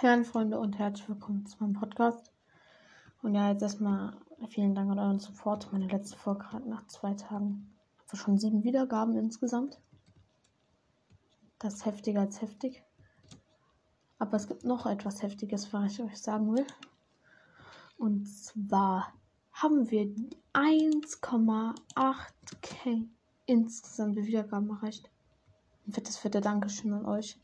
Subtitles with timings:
[0.00, 2.32] Hey meine Freunde und herzlich willkommen zu meinem Podcast.
[3.20, 4.16] Und ja, jetzt erstmal
[4.48, 5.70] vielen Dank an euren Support.
[5.74, 7.70] Meine letzte Folge gerade nach zwei Tagen.
[8.00, 9.78] Also schon sieben Wiedergaben insgesamt.
[11.58, 12.82] Das ist heftiger als heftig.
[14.18, 16.66] Aber es gibt noch etwas Heftiges, was ich euch sagen will.
[17.98, 19.12] Und zwar
[19.52, 20.06] haben wir
[20.54, 23.06] 1,8k
[23.44, 25.10] insgesamt Wiedergaben erreicht.
[25.86, 27.38] Ein fettes, fette Dankeschön an euch.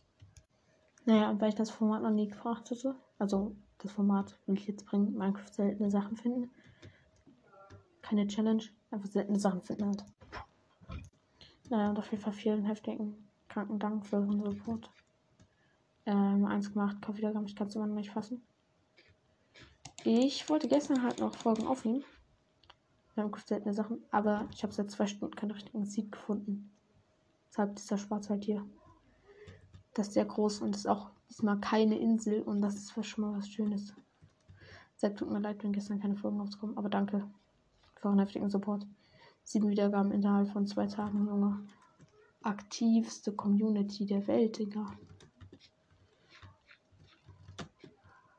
[1.06, 4.84] Naja, weil ich das Format noch nie gefragt hatte, also das Format will ich jetzt
[4.86, 6.50] bringen, Minecraft seltene Sachen finden.
[8.02, 10.04] Keine Challenge, einfach seltene Sachen finden halt.
[11.70, 14.90] Naja, und auf jeden Fall vielen heftigen, kranken Dank für euren Support.
[16.06, 18.42] Ähm, 1,8k Wiedergaben, ich kann es immer noch nicht fassen.
[20.02, 22.04] Ich wollte gestern halt noch Folgen aufnehmen.
[23.14, 26.72] Minecraft seltene Sachen, aber ich habe seit zwei Stunden keinen richtigen Sieg gefunden.
[27.48, 28.64] Deshalb dieser Schwarz halt hier.
[29.96, 33.38] Das ist sehr groß und ist auch diesmal keine Insel und das ist schon mal
[33.38, 33.94] was Schönes.
[34.94, 37.26] Seid tut mir leid, wenn gestern keine Folgen rauskommen, aber danke
[37.94, 38.86] für euren heftigen Support.
[39.42, 41.66] Sieben Wiedergaben innerhalb von zwei Tagen, Junge.
[42.42, 44.84] Aktivste Community der Welt, Digga.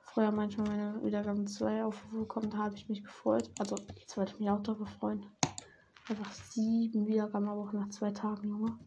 [0.03, 3.49] Früher manchmal meine Wiedergaben zwei Aufrufe bekommen, da habe ich mich gefreut.
[3.57, 5.25] Also jetzt wollte ich mich auch darüber freuen.
[6.07, 8.77] Einfach sieben Wiedergaben, aber auch nach zwei Tagen, Junge.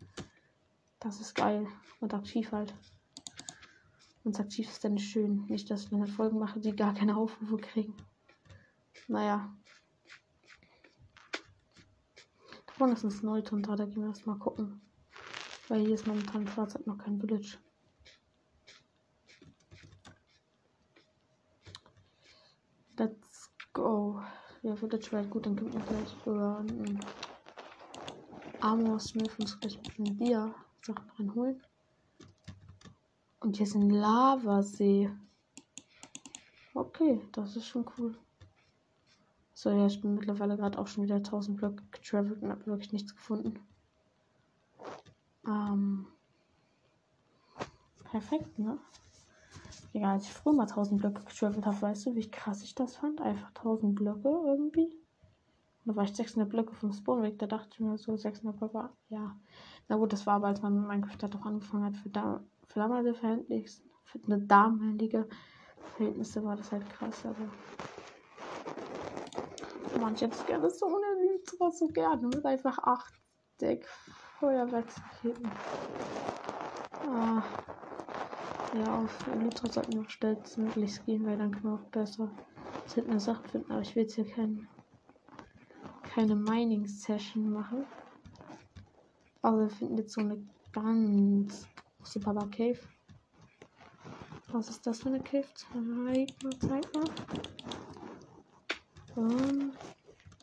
[1.01, 1.67] Das ist geil.
[2.01, 2.75] Und aktiv halt.
[4.23, 5.47] Und aktiv ist dann schön.
[5.47, 7.97] Nicht, dass ich eine Folgen mache, die gar keine Aufrufe kriegen.
[9.09, 9.51] Naja.
[12.67, 14.83] Da vorne ist ein Snowton da, da gehen wir erstmal gucken.
[15.69, 17.57] Weil hier ist momentan hat noch kein Village.
[22.99, 24.23] Let's go.
[24.63, 27.01] Ja, Village wäre gut, dann können wir gleich über einen
[28.61, 31.63] Armor Smith uns gleich einem Bier Sachen reinholen.
[33.41, 35.11] Und hier ist ein Lavasee.
[36.75, 38.17] Okay, das ist schon cool.
[39.55, 42.93] So, ja, ich bin mittlerweile gerade auch schon wieder 1000 Blöcke getravelt und habe wirklich
[42.93, 43.59] nichts gefunden.
[45.47, 46.07] Ähm,
[48.05, 48.79] perfekt, ne?
[49.93, 52.97] Ja, als ich früher mal 1000 Blöcke getravelt habe, weißt du, wie krass ich das
[52.97, 53.21] fand?
[53.21, 54.95] Einfach 1000 Blöcke irgendwie.
[55.85, 57.39] Da war ich 600 Blöcke vom Spawn weg.
[57.39, 59.37] Da dachte ich mir so, 600 Blöcke, ja.
[59.91, 61.97] Na gut, das war aber, als man mit Minecraft halt auch angefangen hat.
[61.97, 65.29] Für, da, für damalige Verhältnisse, für eine damalige
[65.97, 67.51] Verhältnisse war das halt krass, aber.
[70.01, 72.29] Man, ich hätte gerne so eine Lytra, so gerne.
[72.29, 73.13] Mit einfach 8
[73.61, 73.85] Deck
[74.39, 75.51] Feuerwerksraketen.
[77.09, 77.43] Ah.
[78.79, 82.31] Ja, auf Lytra sollten wir schnellstmöglich gehen, weil dann können wir auch besser
[82.87, 83.73] seltene Sachen finden.
[83.73, 84.69] Aber ich will jetzt hier keinen
[86.15, 87.85] keine Mining-Session machen.
[89.43, 91.67] Aber wir finden jetzt so eine ganz
[91.99, 92.79] große Baba Cave.
[94.53, 95.47] Was ist das für eine Cave?
[95.55, 95.75] Zeig
[96.43, 97.05] mal, zeig mal.
[99.17, 99.73] Um,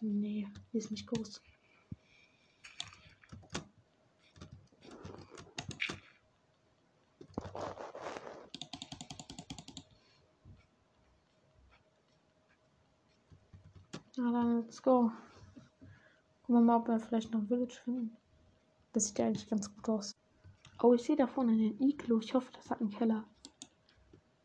[0.02, 1.42] nee, die ist nicht groß.
[14.20, 15.12] Na dann, let's go.
[16.42, 18.18] Gucken wir mal, ob wir vielleicht noch ein Village finden.
[18.94, 20.16] Das sieht ja eigentlich ganz gut aus.
[20.82, 22.20] Oh, ich sehe da vorne einen Iglo.
[22.20, 23.24] Ich hoffe, das hat einen Keller.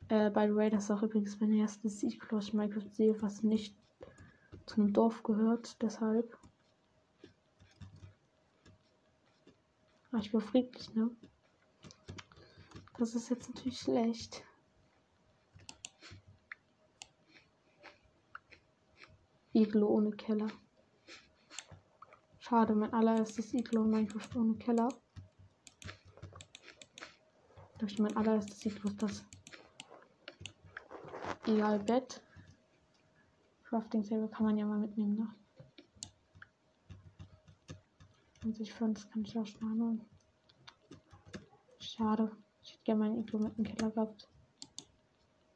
[0.08, 3.42] Äh, by the way, das ist auch übrigens mein erstes Iglo, ich Minecraft sehe, was
[3.42, 3.76] nicht
[4.66, 5.80] zu einem Dorf gehört.
[5.82, 6.36] Deshalb.
[10.10, 11.10] Ah, ich war friedlich, ne?
[12.98, 14.44] Das ist jetzt natürlich schlecht.
[19.54, 20.48] Iglo ohne Keller.
[22.52, 24.90] Schade, mein allererstes Iglo in Minecraft ohne Keller.
[27.78, 29.24] Durch mein allererstes Iglo ist das.
[31.46, 32.20] Egal, Bett.
[33.64, 35.34] Crafting Table kann man ja mal mitnehmen, ne?
[38.44, 40.04] Und sich für uns kann ich auch schon anholen.
[41.78, 42.36] Schade.
[42.62, 44.28] Ich hätte gerne meinen Iglo mit dem Keller gehabt.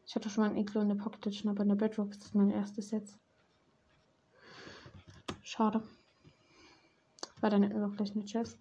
[0.06, 2.32] Ich hatte schon mal ein Iglo in der Pocket aber in der Bedrock ist das
[2.32, 3.18] mein erstes jetzt.
[5.42, 5.82] Schade.
[7.40, 8.58] Weil dann auch gleich eine Chest.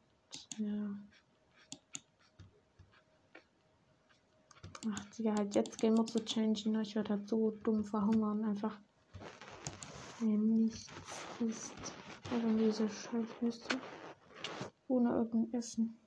[0.58, 0.98] Ja.
[4.92, 6.72] Ach, Digga, halt jetzt Game Mode zu changen.
[6.72, 6.82] Ne?
[6.82, 8.44] Ich werde halt so dumm verhungern.
[8.44, 8.78] Einfach.
[10.20, 10.88] Wenn nichts
[11.40, 11.74] ist.
[12.32, 13.80] Also diese Scheißwüste.
[14.88, 15.98] Ohne irgendein Essen.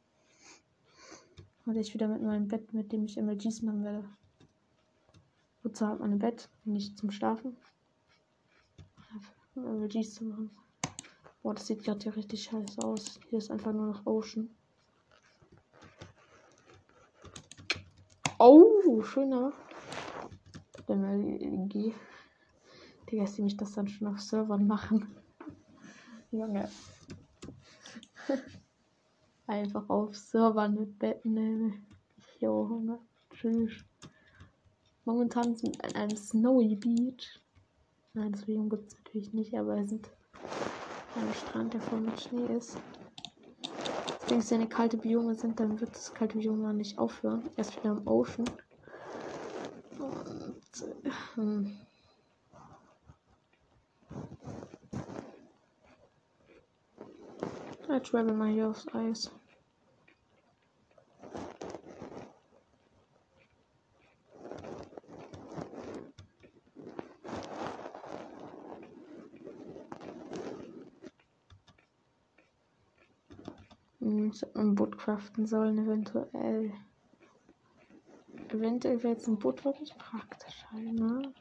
[1.67, 4.09] Und ich wieder mit meinem Bett, mit dem ich MLGs machen werde.
[5.63, 6.49] Wozu hat man ein Bett?
[6.65, 7.57] Nicht zum Schlafen.
[9.55, 10.51] MLGs zu machen.
[11.43, 13.21] Boah, das sieht gerade hier richtig scheiße aus.
[13.29, 14.51] Hier ist einfach nur noch Ocean.
[18.39, 19.53] Oh, schöner.
[20.89, 21.93] dem LG.
[23.11, 25.07] Digga, dass die mich das dann schon auf Servern machen.
[26.31, 26.69] Junge.
[29.47, 31.87] Einfach auf Servern mit Betten nehmen.
[32.39, 32.99] Junge.
[33.31, 33.85] Tschüss.
[35.05, 37.41] Momentan sind wir an einem Snowy Beach.
[38.13, 40.09] Nein, das Video gibt es natürlich nicht, aber wir sind
[41.19, 42.77] an einem Strand, der voll mit Schnee ist.
[44.29, 47.49] Wenn es eine kalte Biome sind, dann wird das kalte Biome nicht aufhören.
[47.57, 48.45] Erst wieder im Ocean.
[49.99, 50.61] Und,
[51.37, 51.77] ähm,
[57.91, 59.33] ich travel mal hier aufs Eis.
[74.29, 76.73] Hm, ich hätte ein Boot craften sollen, eventuell.
[78.51, 81.33] Eventuell wäre jetzt ein Boot wirklich praktisch halt, ne?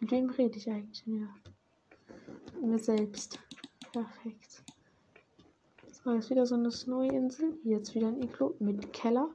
[0.00, 1.28] Mit wem rede ich eigentlich mehr?
[2.54, 3.38] Mit mir selbst.
[3.92, 4.64] Perfekt.
[5.92, 7.58] So, jetzt wieder so eine Snowy-Insel.
[7.62, 9.30] Jetzt wieder ein Iglo mit Keller.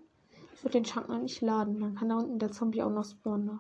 [0.54, 1.80] Ich würde den Schrank noch nicht laden.
[1.80, 3.46] Dann kann da unten der Zombie auch noch spawnen.
[3.46, 3.60] Ne?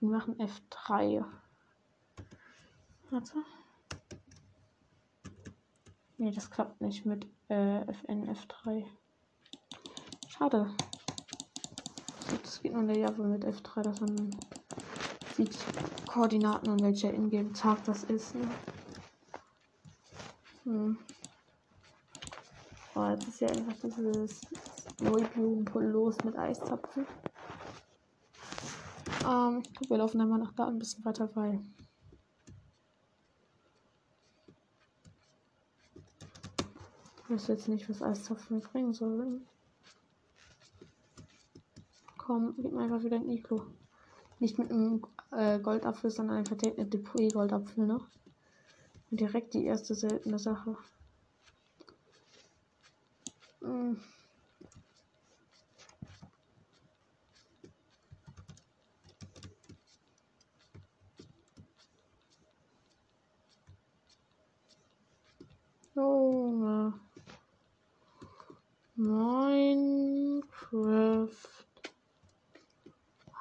[0.00, 1.24] Wir machen F3.
[3.10, 3.34] Warte.
[6.22, 8.84] Nee, das klappt nicht mit äh, FN F3.
[10.28, 10.70] Schade.
[12.44, 14.30] Das geht nur in der Java mit F3, dass man
[15.34, 15.58] sieht
[16.06, 18.36] Koordinaten und welcher Ingame-Tag das ist.
[18.36, 18.48] Ne?
[20.62, 20.98] Hm.
[22.94, 24.42] Oh, jetzt ist ja einfach dieses
[25.00, 27.04] Neublumenpull los mit Eiszapfen.
[29.28, 31.64] Ähm, ich glaube, wir laufen dann mal nach da ein bisschen weiter, weil
[37.32, 39.40] weiß jetzt nicht, was Eiszapfen bringen soll.
[42.18, 43.62] Komm, gib mir einfach wieder ein Iglo.
[44.38, 48.06] Nicht mit einem äh, Goldapfel, sondern einfach direkt Depot-Goldapfel noch.
[49.10, 50.76] Und direkt die erste seltene Sache.
[53.62, 53.98] Hm.
[65.94, 67.11] Junge.
[69.02, 70.46] Minecraft.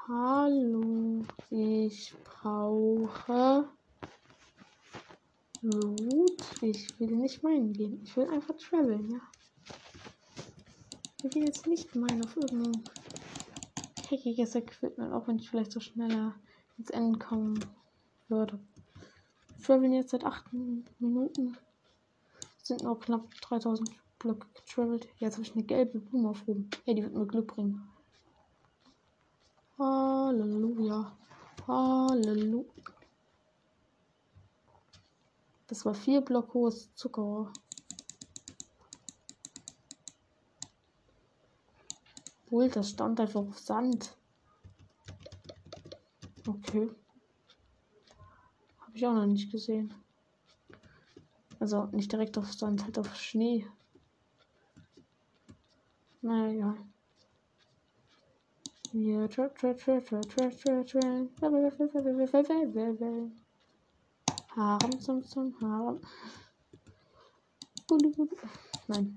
[0.08, 1.24] Hallo.
[1.52, 3.70] Ich brauche
[5.62, 6.42] Loot.
[6.64, 8.02] Ich will nicht meinen gehen.
[8.04, 9.20] Ich will einfach traveln, ja.
[11.24, 12.84] Ich will jetzt nicht meinen auf irgendein
[14.10, 16.34] hackiges Equipment, auch wenn ich vielleicht so schneller
[16.80, 17.64] ins Ende kommen
[18.30, 18.58] würde.
[19.58, 20.54] Wir traveln jetzt seit 8
[20.98, 21.56] Minuten.
[22.64, 25.08] Sind noch knapp 3000 Blöcke getravelt.
[25.18, 26.70] Jetzt habe ich eine gelbe Blume aufgehoben.
[26.86, 27.90] Ja, die wird mir Glück bringen.
[29.80, 31.18] Halleluja.
[31.68, 32.70] Halleluja.
[35.68, 37.52] Das war vier Block hohes Zuckerrohr.
[42.50, 44.16] Wohl, das stand einfach auf Sand.
[46.46, 46.90] Okay.
[48.82, 49.94] Habe ich auch noch nicht gesehen.
[51.60, 53.66] Also nicht direkt auf Sand, halt auf Schnee.
[56.22, 56.78] Naja.
[58.94, 61.28] Ja, tra tra tra tra tra tra tra.
[64.56, 66.00] Harem zum zum Harem.
[68.88, 69.16] Nein.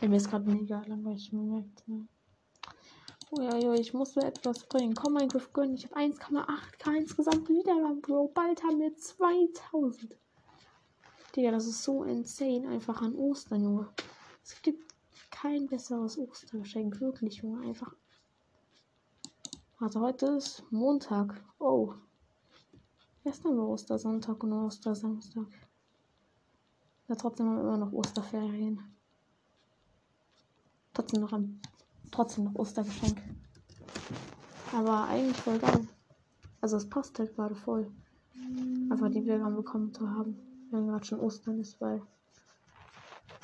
[0.00, 1.88] Ey, mir ist gerade mega langweilig, man merkt.
[1.88, 2.06] Ne?
[3.38, 4.94] Ja, ja, ich muss so etwas bringen.
[4.94, 5.74] Komm, Minecraft gönnen.
[5.74, 8.28] Ich habe 1,8k insgesamt Wiedergaben, Bro.
[8.34, 10.16] Bald haben wir 2000.
[11.34, 12.68] Digga, das ist so insane.
[12.68, 13.88] Einfach an Ostern, Junge.
[14.44, 14.92] Es gibt
[15.30, 17.00] kein besseres Ostergeschenk.
[17.00, 17.66] Wirklich, Junge.
[17.66, 17.94] Einfach.
[19.78, 21.42] Also heute ist Montag.
[21.58, 21.94] Oh.
[23.24, 25.46] Gestern war Ostersonntag und Ostersamstag.
[27.08, 28.82] Ja, trotzdem haben wir immer noch Osterferien.
[30.92, 31.60] Trotzdem noch ein,
[32.10, 33.22] trotzdem noch Ostergeschenk.
[34.72, 35.88] Aber eigentlich voll geil.
[36.60, 37.90] Also es passt halt gerade voll.
[38.90, 42.02] Einfach die Wiedergaben bekommen zu haben wenn gerade schon Ostern ist, weil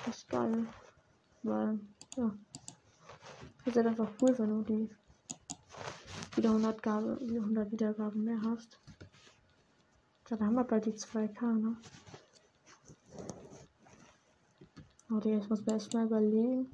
[0.07, 0.67] das ist geil.
[1.43, 1.79] Weil,
[2.17, 2.35] ja.
[3.65, 4.91] Es ist einfach cool, wenn du die
[6.37, 8.79] wieder 100, Gabe, 100 Wiedergaben mehr hast.
[10.29, 11.77] Dann haben wir bald die 2K, ne?
[15.11, 16.71] Digga, ich muss mir erstmal überlegen,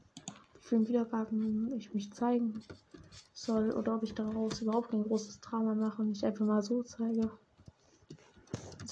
[0.55, 2.61] wie viele Wiedergaben ich mich zeigen
[3.33, 6.83] soll oder ob ich daraus überhaupt ein großes Drama mache und nicht einfach mal so
[6.83, 7.31] zeige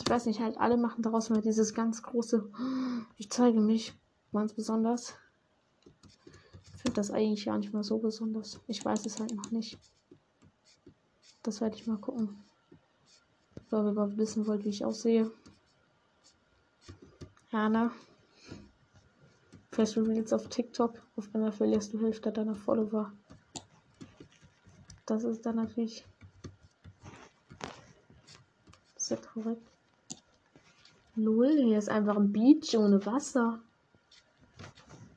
[0.04, 2.50] ich weiß nicht, halt alle machen daraus mal dieses ganz große,
[3.18, 3.94] ich zeige mich
[4.32, 5.14] ganz besonders.
[6.80, 8.59] finde das eigentlich gar nicht mal so besonders.
[8.66, 9.78] Ich weiß es halt noch nicht.
[11.44, 12.42] Das werde ich mal gucken.
[13.71, 15.30] Weil ihr überhaupt wissen wollt, wie ich aussehe.
[17.52, 17.92] Ja, ne?
[19.71, 21.00] Vielleicht Reels auf TikTok.
[21.14, 23.12] Auf einmal verlierst du Hälfte deiner Follower.
[25.06, 26.04] Das ist dann natürlich
[28.97, 29.72] sehr korrekt.
[31.14, 33.61] Lol, hier ist einfach ein Beach ohne Wasser.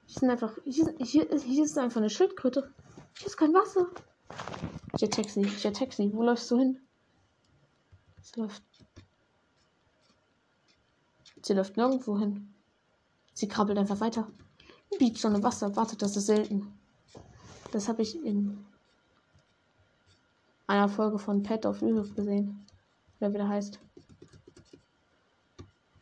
[0.07, 0.57] Hier sind einfach.
[0.65, 2.69] Hier, hier, ist einfach eine Schildkröte.
[3.17, 3.87] Hier ist kein Wasser.
[4.99, 6.11] Ich Taxi, ich Taxi.
[6.13, 6.79] Wo läufst du hin?
[8.21, 8.63] Sie läuft.
[11.41, 12.53] Sie läuft nirgendwo hin.
[13.33, 14.27] Sie krabbelt einfach weiter.
[14.99, 15.75] Beach ohne Wasser.
[15.77, 16.77] Wartet, das ist selten.
[17.71, 18.65] Das habe ich in
[20.67, 22.65] einer Folge von Pet auf YouTube gesehen.
[23.19, 23.79] Wer wieder heißt.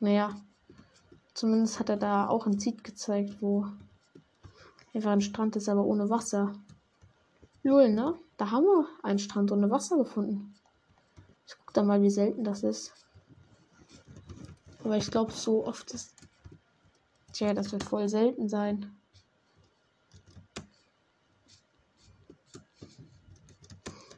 [0.03, 0.35] Naja,
[1.33, 3.67] zumindest hat er da auch ein Seed gezeigt, wo
[4.93, 6.51] einfach ein Strand ist, aber ohne Wasser.
[7.63, 8.13] Lol, ne?
[8.35, 10.53] Da haben wir einen Strand ohne Wasser gefunden.
[11.47, 12.91] Ich guck da mal, wie selten das ist.
[14.83, 16.13] Aber ich glaube, so oft ist.
[17.31, 18.93] Tja, das wird voll selten sein.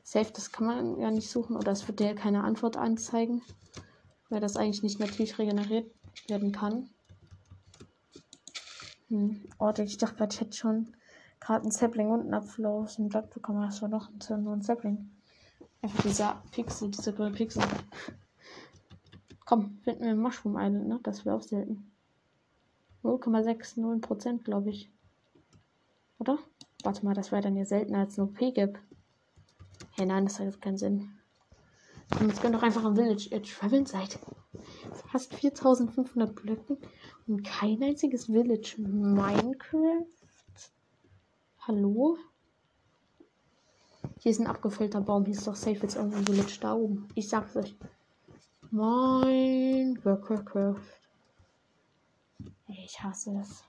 [0.01, 3.43] Safe, das kann man ja nicht suchen oder es wird dir keine Antwort anzeigen
[4.29, 5.91] weil das eigentlich nicht natürlich regeneriert
[6.27, 6.89] werden kann.
[9.09, 9.41] Hm.
[9.59, 10.95] Oh, ich dachte bei Chat schon
[11.39, 12.65] gerade ein Sapling und ein Apfel
[13.09, 13.61] Blatt bekommen.
[13.61, 15.11] Das war doch nur ein Sapling.
[15.81, 17.63] Einfach dieser Pixel, dieser grüne Pixel.
[19.45, 20.99] Komm, finden wir Mushroom Island, ne?
[21.03, 21.91] Das wäre auch selten.
[23.03, 24.89] 0,60% glaube ich.
[26.17, 26.39] Oder?
[26.83, 28.79] Warte mal, das wäre dann ja seltener als nur P-Gap.
[29.91, 31.14] Hey, nein, das hat keinen Sinn.
[32.11, 34.19] Und jetzt könnt doch einfach am Village Edge traveln seit
[35.11, 36.77] fast 4500 Blöcken
[37.27, 40.05] und kein einziges Village Minecraft.
[41.59, 42.17] Hallo?
[44.19, 45.25] Hier ist ein abgefüllter Baum.
[45.25, 47.07] Hier ist doch safe jetzt irgendein Village da oben.
[47.15, 47.75] Ich sag's euch.
[48.71, 49.95] Minecraft.
[52.67, 53.63] Ich hasse es.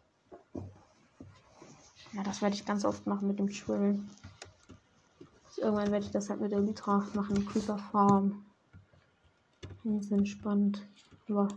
[2.13, 4.11] Ja, das werde ich ganz oft machen mit dem Schwimmen.
[5.59, 8.45] Irgendwann werde ich das halt mit der Ultra machen, Creeper Farm.
[9.85, 10.87] Ganz entspannt.
[11.29, 11.49] Aber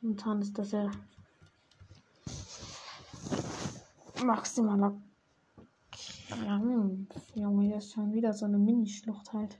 [0.00, 0.90] momentan ist das ja
[4.24, 4.96] maximaler
[6.28, 7.34] Krampf.
[7.34, 9.58] Junge, hier ist schon wieder so eine Mini-Schlucht halt.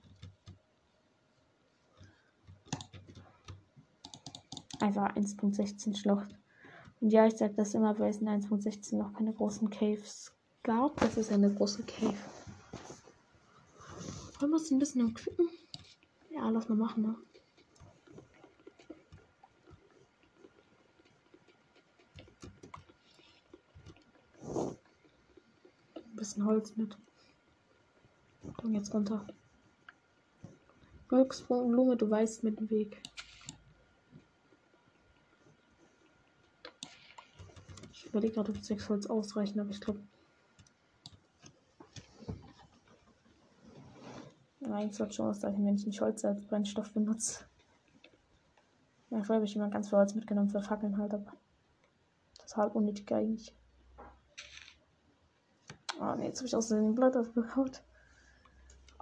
[4.80, 6.36] Einfach 1.16 Schlucht.
[7.00, 10.32] Und ja, ich sage das immer, weil es in 1.16 noch keine großen Caves
[10.62, 10.96] gab.
[11.00, 12.14] Das ist eine große Cave.
[14.40, 15.48] Wollen wir uns ein bisschen equippen?
[16.30, 17.16] Ja, lass mal machen, ne?
[25.96, 26.96] Ein bisschen Holz mit.
[28.56, 29.26] Komm jetzt runter.
[31.08, 33.02] Glücksbogen, Blume, du weißt mit dem Weg.
[37.92, 40.00] Ich überlege gerade, ob 6 Holz ausreichen, aber ich glaube,
[44.60, 47.44] Eigentlich sollte schon ausreichen, wenn ich nicht Holz als Brennstoff benutze.
[49.10, 51.32] Ja, vorher habe ich immer ganz viel Holz mitgenommen für Fackeln halt, aber
[52.38, 53.54] total unnötig eigentlich.
[56.00, 57.82] Oh ne, jetzt habe ich aus dem Blatt aufgehaut.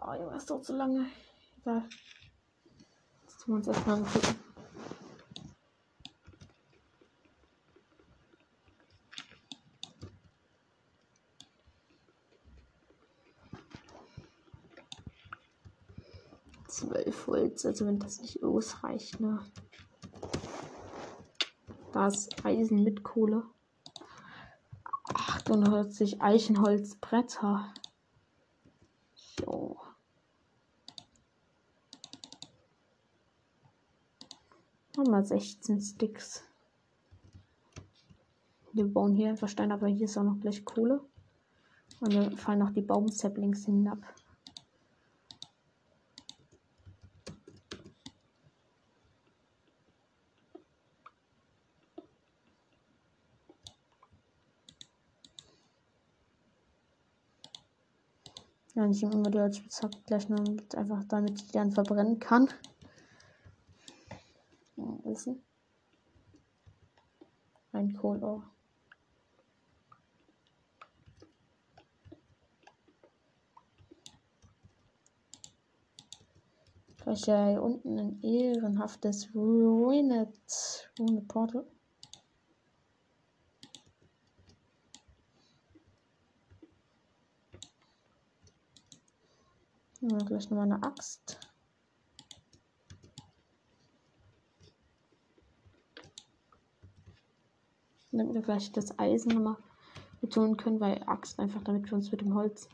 [0.00, 1.06] Oh Junge, das dauert so lange.
[1.60, 1.82] Egal.
[3.22, 4.45] Jetzt tun wir uns erstmal angucken.
[17.04, 19.40] 12 Holz, also wenn das nicht ausreicht, ne?
[21.92, 22.10] Da
[22.42, 23.44] Eisen mit Kohle.
[25.12, 27.72] 48 Eichenholzbretter.
[29.14, 29.78] So.
[34.96, 36.42] Nochmal 16 Sticks.
[38.72, 41.02] Wir bauen hier einfach Stein, aber hier ist auch noch gleich Kohle.
[42.00, 43.98] Und dann fallen noch die Baumsaplings hinab.
[58.86, 62.48] Ja, ich nehme immer die Holzspitzhacke gleich mit, einfach damit ich die dann verbrennen kann.
[64.76, 65.42] Wissen.
[67.72, 68.44] Ein Kohle.
[76.98, 80.30] Vielleicht ja hier unten ein ehrenhaftes Ruined
[81.00, 81.66] Ruined Portal.
[90.00, 91.38] Ja, gleich nochmal eine Axt.
[98.12, 99.56] Damit wir gleich das Eisen nochmal
[100.20, 102.68] betonen können, weil Axt einfach, damit wir uns mit dem Holz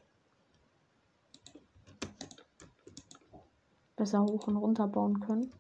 [3.97, 5.53] besser hoch und runter bauen können.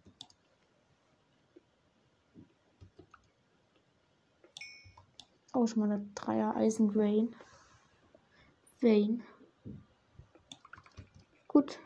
[5.53, 7.35] Auch schon mal eine Dreier Eisengrain.
[8.81, 9.23] Vein.
[11.53, 11.79] Gut.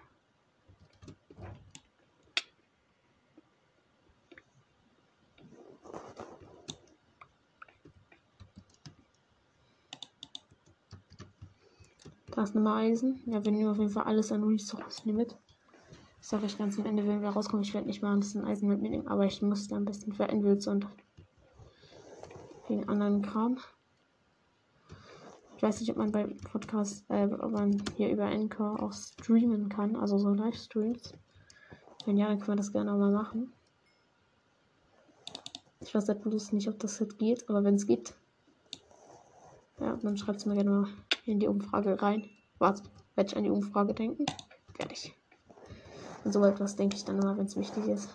[12.31, 13.21] Da ist nochmal Eisen.
[13.27, 15.37] Ja, wir nehmen auf jeden Fall alles an Ressourcen mit.
[16.19, 17.65] Das sage ich ganz am Ende, wenn wir rauskommen.
[17.65, 20.69] Ich werde nicht mal ein bisschen Eisen mitnehmen, aber ich muss da ein bisschen Enwils
[20.69, 20.87] und
[22.69, 23.59] wegen anderen Kram.
[25.57, 29.71] Ich weiß nicht, ob man bei Podcast, äh, ob man hier über Anchor auch streamen
[29.71, 31.15] kann, also so Livestreams.
[32.05, 33.53] Wenn ja, dann können wir das gerne auch mal machen.
[35.81, 38.15] Ich weiß halt bloß nicht, ob das jetzt geht, aber wenn es geht,
[39.81, 40.89] ja, dann schreibt es mir gerne mal
[41.25, 42.29] in die Umfrage rein.
[42.59, 42.83] Was?
[43.15, 44.27] Werde ich an die Umfrage denken?
[44.91, 45.15] Ich.
[46.25, 48.11] Und so etwas denke ich dann immer, wenn es wichtig ist.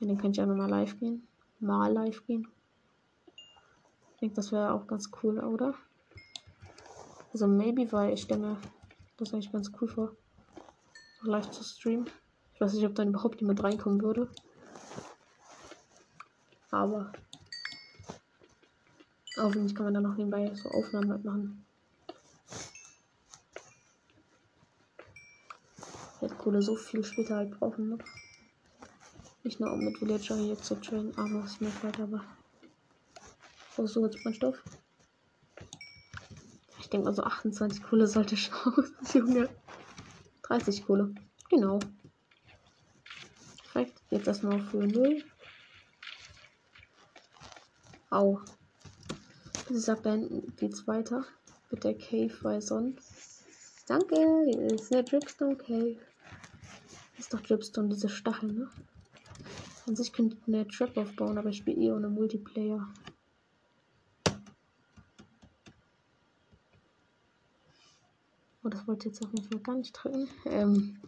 [0.00, 1.26] Und dann könnte ich auch nochmal live gehen.
[1.60, 2.46] Mal live gehen.
[4.14, 5.74] Ich denke, das wäre auch ganz cool, oder?
[7.32, 8.56] Also maybe, weil ich denke,
[9.16, 10.16] das eigentlich ganz cool vor,
[11.22, 12.08] live zu streamen.
[12.54, 14.28] Ich weiß nicht, ob dann überhaupt jemand reinkommen würde.
[16.70, 17.12] Aber
[19.36, 21.64] hoffentlich kann man dann noch nebenbei so Aufnahmen machen.
[26.18, 27.98] Hätte Kohle so viel später halt brauchen, ne?
[29.42, 32.22] Nicht nur um mit Villager hier zu trainen, aber es mir weiter, aber.
[33.78, 34.62] Oh, so jetzt mein Stoff.
[36.90, 38.84] Ich denke mal so 28 Kohle sollte schauen,
[39.14, 39.48] Junge.
[40.42, 41.14] 30 Kohle.
[41.48, 41.78] Genau.
[43.62, 44.02] Perfekt.
[44.10, 45.22] Jetzt erstmal für 0.
[48.10, 48.40] Au.
[49.68, 50.52] Sie sagt, da hinten
[50.88, 51.24] weiter.
[51.70, 53.44] Mit der Cave, weil sonst.
[53.86, 55.96] Danke, hier ist eine Dripstone Cave.
[57.18, 58.70] Ist doch Dripstone, diese Stacheln, ne?
[59.86, 62.88] An sich könnte ich eine Trap aufbauen, aber ich spiele eh ohne Multiplayer.
[68.62, 70.28] Oh, das wollte ich jetzt auf jeden Fall gar nicht drücken.
[70.44, 70.98] Ähm,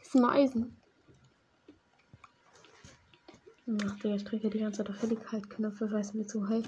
[0.00, 0.76] ist mal Eisen.
[3.84, 6.64] Ach, der, ich drücke die ganze Zeit auf Helligkeit-Knöpfe, weil es mir zu hell,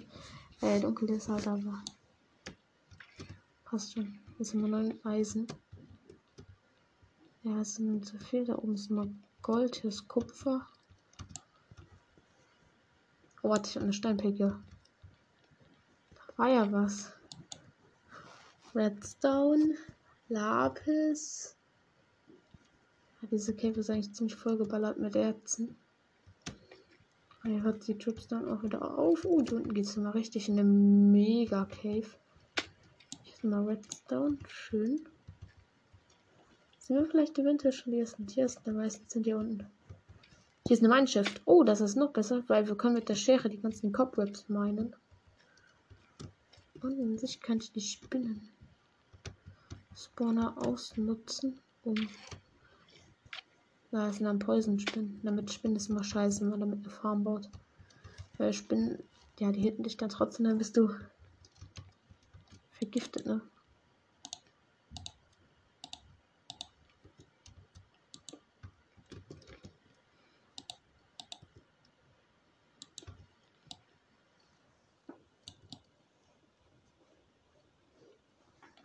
[0.61, 1.83] äh, dunkel ist halt, aber
[3.65, 4.19] passt schon.
[4.37, 5.47] Hier sind wir neun Eisen.
[7.43, 8.45] Ja, es sind zu viel.
[8.45, 9.07] Da oben ist noch
[9.43, 10.67] Gold, hier ist Kupfer.
[13.43, 14.59] Oh, warte, ich habe eine Steinpicke.
[16.15, 17.13] Da war ja was.
[18.75, 19.75] Redstone.
[20.35, 21.55] Lapis.
[23.31, 25.77] Diese Cave ist eigentlich ziemlich vollgeballert mit Erzen.
[27.45, 29.25] Hier hört die Trips dann auch wieder auf.
[29.25, 32.09] Oh, hier unten geht es mal richtig in eine Mega Cave.
[33.23, 34.37] Hier ist mal Redstone.
[34.49, 35.09] Schön.
[36.81, 38.61] Sind wir vielleicht eventuell schon die ersten Tiers?
[38.67, 39.67] Die meisten sind hier unten.
[40.67, 41.43] Hier ist eine Mineshift.
[41.45, 44.97] Oh, das ist noch besser, weil wir können mit der Schere die ganzen Cobwebs meinen.
[46.83, 48.51] Und in sich kann ich die Spinnen.
[49.97, 51.95] Spawner ausnutzen, um.
[53.91, 55.21] Da sind dann Poison-Spinnen.
[55.23, 57.49] Damit Spinnen ist immer scheiße, wenn man damit eine Farm baut.
[58.39, 58.99] Weil Spinnen,
[59.39, 60.91] ja, die hitten dich dann trotzdem, dann bist du
[62.73, 63.41] vergiftet, ne?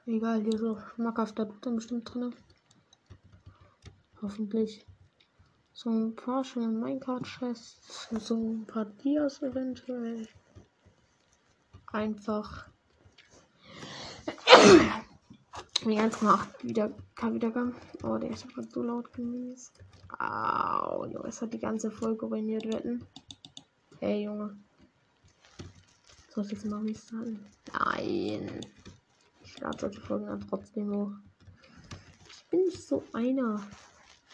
[0.10, 2.34] Egal, hier ist auch schmackhafter dann bestimmt drin.
[4.24, 4.84] Hoffentlich.
[5.72, 8.08] So ein paar schöne Minecart-Chests.
[8.20, 10.28] So ein paar Dias eventuell.
[11.94, 12.68] Einfach.
[15.86, 16.92] Die 1,8 wieder
[17.22, 17.76] Wiedergaben.
[18.02, 19.72] Oh, der ist gerade so laut gewesen.
[20.18, 23.06] Au, Junge, es hat die ganze Folge ruiniert wetten.
[24.00, 24.58] Hey, Junge.
[26.34, 27.46] Soll ich jetzt mal restarten?
[27.72, 28.62] Nein.
[29.60, 31.12] Ich lade solche Folgen dann trotzdem hoch.
[32.30, 33.62] Ich bin nicht so einer.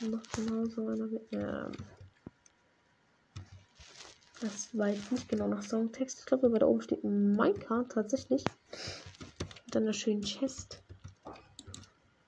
[0.01, 1.71] Noch genauso einer mit ähm,
[4.39, 6.19] Das war jetzt nicht genau nach Songtext.
[6.19, 8.43] Ich glaube, da oben steht Minecraft tatsächlich.
[9.65, 10.83] Mit einer schönen Chest.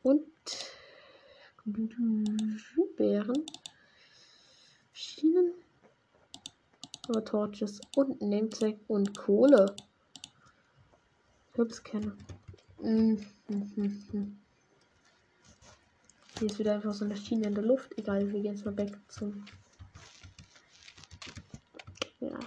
[0.01, 0.25] Und
[2.95, 3.45] Bären.
[4.91, 5.53] Schienen.
[7.07, 9.75] Aber Torches und Nametag und Kohle.
[11.53, 12.07] Hübs kenne.
[12.07, 12.36] Mhm.
[12.79, 13.17] Hier
[16.41, 17.97] ist wieder einfach so eine Schiene in der Luft.
[17.97, 19.43] Egal, wir gehen jetzt mal back zum.
[22.19, 22.37] Ja.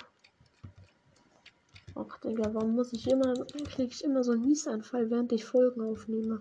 [1.97, 5.83] Ach, Digga, warum muss ich immer, krieg ich immer so einen Niesanfall, während ich Folgen
[5.83, 6.41] aufnehme?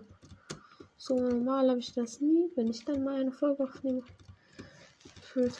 [0.96, 4.02] So normal habe ich das nie, wenn ich dann mal eine Folge aufnehme.
[5.22, 5.58] Fühlt.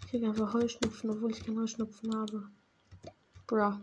[0.00, 2.48] Ich krieg einfach Heuschnupfen, obwohl ich keinen Heuschnupfen habe.
[3.46, 3.80] Bra.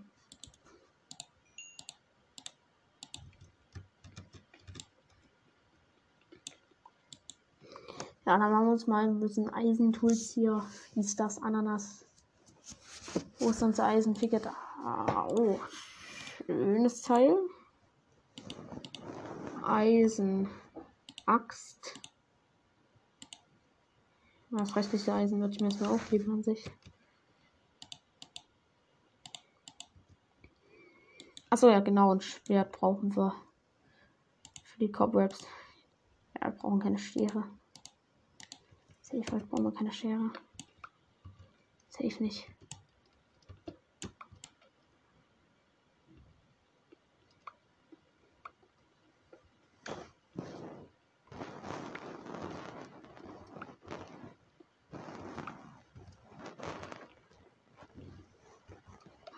[8.30, 10.64] Ja, dann machen wir uns mal ein bisschen Eisentools hier.
[10.96, 12.06] Ist das Ananas?
[13.40, 14.46] Wo ist unser Eisenpicket?
[14.46, 15.60] Ah, oh.
[16.46, 17.36] Schönes Teil.
[19.64, 20.48] Eisen.
[21.26, 22.00] Axt.
[24.52, 26.70] Das restliche Eisen würde ich mir erstmal aufgeben an sich.
[31.50, 32.14] Achso, ja, genau.
[32.14, 33.34] Ein Schwert brauchen wir.
[34.66, 35.40] Für die Cobwebs.
[36.40, 37.59] Ja, wir brauchen keine Schere.
[39.12, 40.32] Safe, halt brauchen wir keine Schere.
[41.90, 42.48] Safe nicht.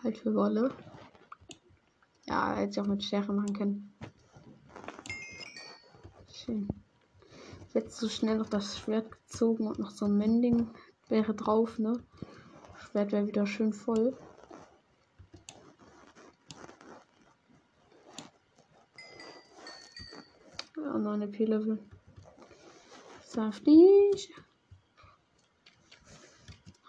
[0.03, 0.75] Halt für Wolle.
[2.25, 3.93] Ja, hätte ich auch mit Schere machen können.
[6.27, 6.67] Schön.
[7.73, 10.69] Jetzt so schnell noch das Schwert gezogen und noch so ein Mending
[11.07, 12.03] wäre drauf, ne?
[12.77, 14.17] Schwert wäre wieder schön voll.
[20.75, 21.79] Ja, noch eine P-Level.
[23.23, 24.33] Saftig.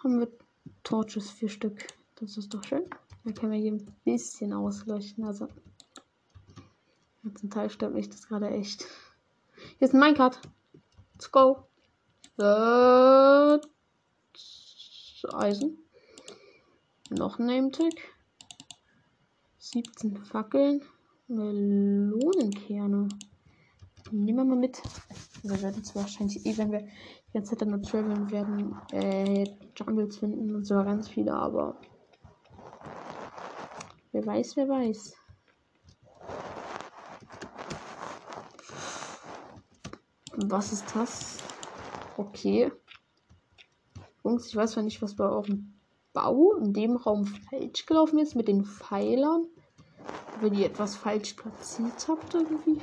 [0.03, 0.27] Haben wir
[0.83, 1.87] Torches, vier Stück.
[2.15, 2.83] Das ist doch schön.
[3.23, 5.23] Da können wir hier ein bisschen ausleuchten.
[5.23, 5.47] Also,
[7.35, 8.85] zum Teil stört mich das gerade echt.
[9.79, 10.41] Hier ist ein Minecart.
[11.33, 11.65] Go.
[12.37, 13.57] Äh,
[15.33, 15.79] Eisen.
[17.09, 17.93] Noch ein Name-Tag.
[19.57, 20.83] 17 Fackeln.
[21.27, 23.09] Melonenkerne.
[24.11, 24.79] Nehmen wir mal mit.
[25.41, 30.19] Wir werden es wahrscheinlich eh, wenn wir die ganze Zeit nur traveln werden, äh, Jungles
[30.19, 31.81] finden und so ganz viele, aber
[34.11, 35.15] wer weiß, wer weiß.
[40.35, 41.37] Was ist das?
[42.17, 42.71] Okay.
[44.23, 45.73] Jungs, ich weiß zwar nicht, was bei eurem
[46.11, 49.45] Bau in dem Raum falsch gelaufen ist mit den Pfeilern.
[50.41, 52.81] Ob ihr etwas falsch platziert habt irgendwie.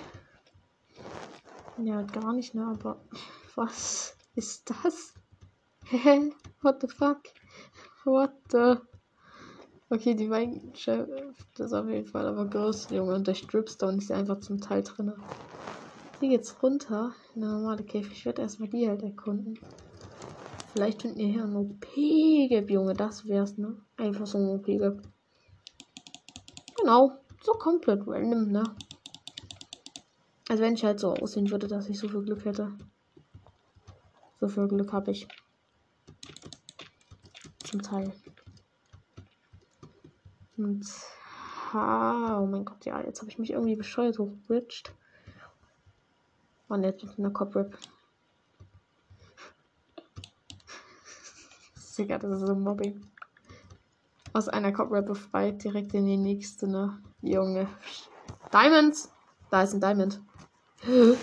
[1.79, 2.67] Ja, gar nicht, ne?
[2.67, 3.01] Aber
[3.57, 5.15] was ist das?
[5.87, 6.33] Hä?
[6.63, 7.23] What the fuck?
[8.05, 8.77] What the?
[9.89, 13.15] Okay, die Minecraft ist auf jeden Fall aber groß, Junge.
[13.17, 15.13] Und der Stripstone ist einfach zum Teil drin.
[16.21, 17.15] Hier geht's runter.
[17.35, 18.13] Eine normale Käfig.
[18.13, 19.59] Ich werde erstmal die halt erkunden.
[20.75, 22.93] Vielleicht finden wir hier ein OP-Gap, Junge.
[22.93, 23.81] Das wär's, ne?
[23.97, 25.01] Einfach so ein OP-Gap.
[26.79, 27.13] Genau.
[27.43, 28.63] So komplett random, ne?
[30.51, 32.71] Also wenn ich halt so aussehen würde, dass ich so viel Glück hätte.
[34.41, 35.27] So viel Glück habe ich.
[37.65, 38.13] Zum Teil.
[40.59, 40.87] Und.
[41.73, 44.93] Ha, oh mein Gott, ja, jetzt habe ich mich irgendwie bescheuert hochgerutscht.
[46.71, 47.77] Mann, jetzt mit einer Coprip.
[51.99, 53.05] Digga, das ist so Mobbing.
[54.33, 57.03] Aus einer Coprip befreit, direkt in die nächste, ne?
[57.21, 57.69] Junge.
[58.53, 59.11] Diamonds!
[59.51, 60.21] Da ist ein Diamond.
[60.89, 61.17] Oh.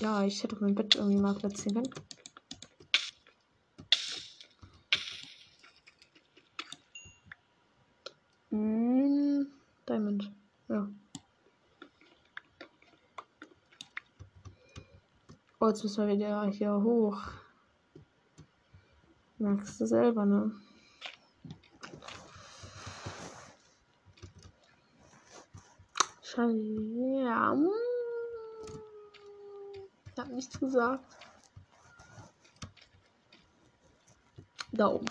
[0.00, 2.04] Ja, ich hätte mein Bett irgendwie mal platzieren können.
[8.50, 9.46] Mm,
[9.88, 10.30] Diamond.
[10.68, 10.88] Ja.
[15.64, 17.22] Oh, jetzt müssen wir wieder hier hoch.
[19.38, 20.54] Merkst du selber, ne?
[26.20, 26.52] Scheiße.
[27.24, 27.56] Ja.
[30.12, 31.16] Ich hab nichts gesagt.
[34.72, 35.06] Da oben.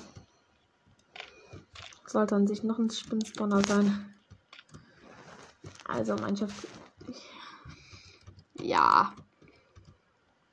[2.05, 4.13] Sollte an sich noch ein Spinnspawner sein.
[5.87, 6.67] Also Mannschaft.
[8.59, 9.15] Ja.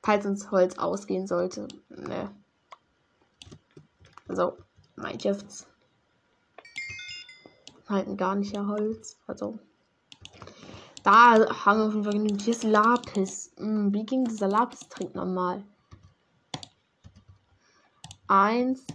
[0.02, 1.68] Falls uns Holz ausgehen sollte.
[1.88, 2.30] Ne.
[4.28, 4.56] Also,
[4.96, 5.66] Minecrafts
[7.90, 9.18] halten gar nicht ja Holz.
[9.26, 9.58] Also.
[11.02, 12.42] Da haben wir auf jeden Fall genügend.
[12.42, 13.52] Hier ist Lapis.
[13.56, 15.64] Hm, wie ging dieser Lapis-Trink normal?
[18.28, 18.86] Eins.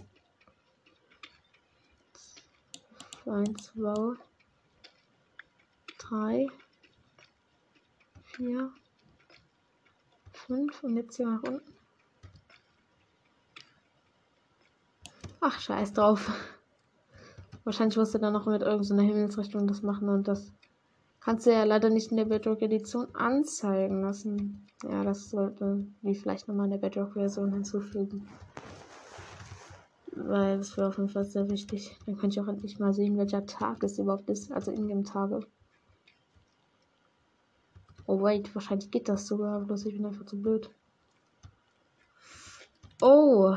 [3.26, 4.14] Eins, zwei.
[5.98, 6.46] Drei.
[8.22, 8.72] Vier.
[10.46, 11.72] 5 und jetzt hier nach unten.
[15.40, 16.30] Ach, scheiß drauf.
[17.64, 20.52] Wahrscheinlich musst du dann noch mit irgendeiner Himmelsrichtung das machen und das
[21.20, 24.66] kannst du ja leider nicht in der Bedrock Edition anzeigen lassen.
[24.84, 28.28] Ja, das sollte wie vielleicht nochmal in der Bedrock Version hinzufügen.
[30.12, 31.98] Weil das wäre auf jeden Fall sehr wichtig.
[32.06, 34.52] Dann könnte ich auch endlich mal sehen, welcher Tag es überhaupt ist.
[34.52, 35.40] Also in dem Tage.
[38.06, 40.70] Oh wait, wahrscheinlich geht das sogar, bloß ich bin einfach zu blöd.
[43.00, 43.56] Oh.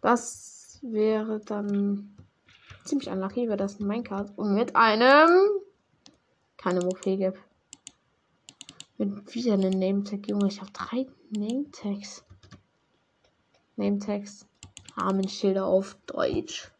[0.00, 2.16] Das wäre dann
[2.84, 4.36] ziemlich unlucky, wäre das ein Minecart.
[4.36, 5.28] Und mit einem
[6.56, 7.38] keine gibt.
[8.98, 10.48] Mit wieder einem Name-Tag, Junge.
[10.48, 12.24] Ich habe drei Name-Tags.
[13.76, 14.46] Name-Tags.
[14.96, 16.72] Armenschilder auf Deutsch.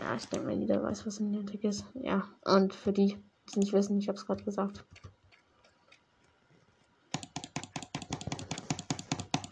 [0.00, 1.84] Ja, ich denke mal, jeder weiß, was Name-Tag ist.
[1.94, 4.84] Ja, und für die, die es nicht wissen, ich habe es gerade gesagt.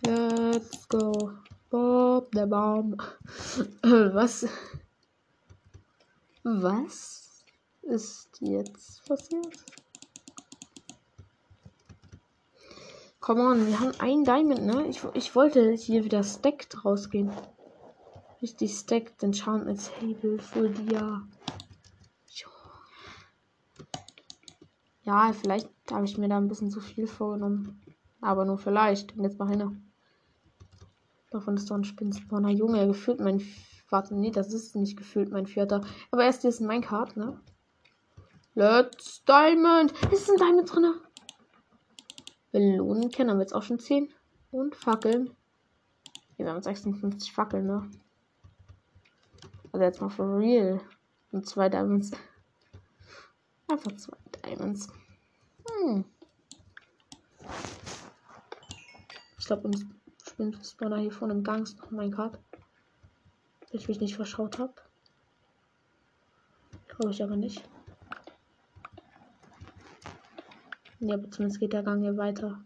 [0.02, 1.32] Let's go.
[1.70, 2.96] Bob der Baum.
[3.82, 4.46] was?
[6.42, 7.44] Was
[7.82, 9.64] ist jetzt passiert?
[13.20, 14.86] Come on, wir haben ein Diamond, ne?
[14.88, 17.32] Ich, ich wollte hier wieder stacked rausgehen.
[18.44, 21.26] Richtig stacked, Enchantment Table, Full Dia.
[25.04, 27.80] Ja, vielleicht habe ich mir da ein bisschen zu viel vorgenommen.
[28.20, 29.16] Aber nur vielleicht.
[29.16, 29.90] Und jetzt mal hin.
[31.30, 32.50] Davon ist doch ein Spinnspawner.
[32.50, 33.40] Junge, gefühlt mein.
[33.88, 35.80] Warte, nee, das ist nicht gefühlt mein vierter.
[36.10, 37.40] Aber erst ist mein Card, ne?
[38.54, 39.94] Let's Diamond.
[40.12, 40.92] Ist ein Diamond drin?
[42.52, 44.12] Belohnen kennen wir jetzt auch schon 10.
[44.50, 45.30] Und Fackeln.
[46.36, 47.90] Hier, wir haben 56 Fackeln, ne?
[49.74, 50.80] Also jetzt mal for real.
[51.32, 52.12] Und zwei Diamonds.
[53.66, 54.86] Einfach zwei Diamonds.
[55.68, 56.04] Hm.
[59.36, 59.84] Ich glaube, uns
[60.24, 62.38] spinnt Spawner hier vorne im Gang ist noch mein Card.
[63.72, 64.74] Wenn ich mich nicht verschaut habe.
[66.86, 67.68] Glaube ich aber nicht.
[71.00, 72.62] Ja, aber zumindest geht der Gang hier weiter.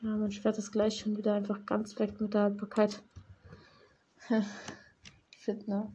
[0.00, 3.02] Ja, mein Schwert ist gleich schon wieder einfach ganz weg mit der Haltbarkeit.
[5.38, 5.94] Fit, ne?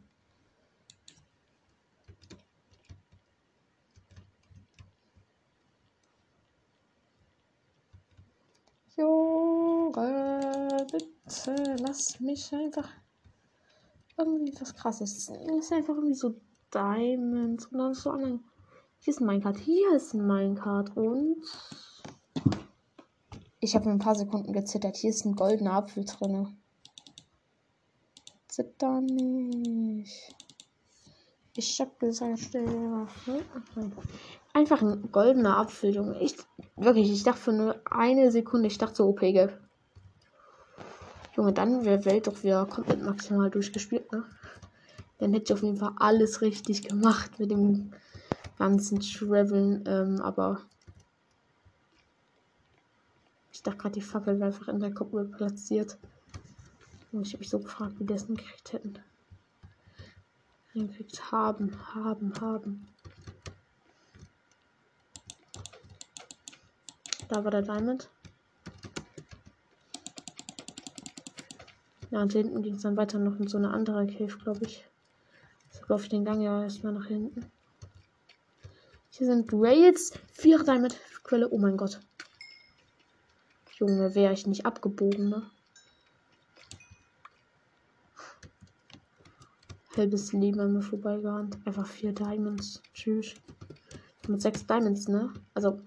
[8.96, 12.88] Junge, bitte lass mich einfach
[14.16, 15.28] irgendwie was krasses.
[15.28, 16.40] Es ist einfach irgendwie so
[16.72, 18.44] Diamonds und dann so anderen
[19.04, 19.58] hier ist ein Minecart.
[19.58, 20.96] Hier ist ein Minecart.
[20.96, 21.42] Und.
[23.58, 24.96] Ich habe ein paar Sekunden gezittert.
[24.96, 26.61] Hier ist ein goldener Apfel drin.
[28.52, 30.34] Zitter nicht.
[31.56, 33.06] Ich hab gesagt, stell
[34.52, 36.20] Einfach ein goldener Apfel, Junge.
[36.20, 36.36] Ich,
[36.76, 39.58] wirklich, ich dachte für nur eine Sekunde, ich dachte so OP gelb.
[41.34, 44.22] Junge, dann wäre Welt doch wieder komplett maximal durchgespielt, ne?
[45.18, 47.94] Dann hätte ich auf jeden Fall alles richtig gemacht mit dem
[48.58, 50.60] ganzen Traveln, ähm, aber
[53.50, 55.96] ich dachte gerade, die Fackel wäre einfach in der Kuppel platziert.
[57.12, 58.98] Und ich habe mich so gefragt, wie die das gekriegt hätten.
[60.74, 62.88] Gekriegt haben, haben, haben.
[67.28, 68.08] Da war der Diamond.
[72.10, 74.84] Ja, und hinten ging es dann weiter noch in so eine andere Cave, glaube ich.
[75.70, 77.50] So laufe ich den Gang ja erstmal nach hinten.
[79.10, 80.12] Hier sind Rails.
[80.32, 81.48] Vier Diamond Quelle.
[81.50, 82.00] Oh mein Gott.
[83.78, 85.50] Junge, wäre ich nicht abgebogen, ne?
[89.96, 91.58] Halbes Leben an mir vorbeigerannt.
[91.66, 92.82] Einfach vier Diamonds.
[92.94, 93.34] Tschüss.
[94.26, 95.32] Mit sechs Diamonds, ne?
[95.54, 95.80] Also.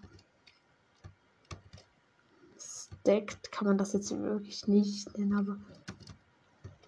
[2.58, 5.58] Stacked kann man das jetzt wirklich nicht nennen, aber.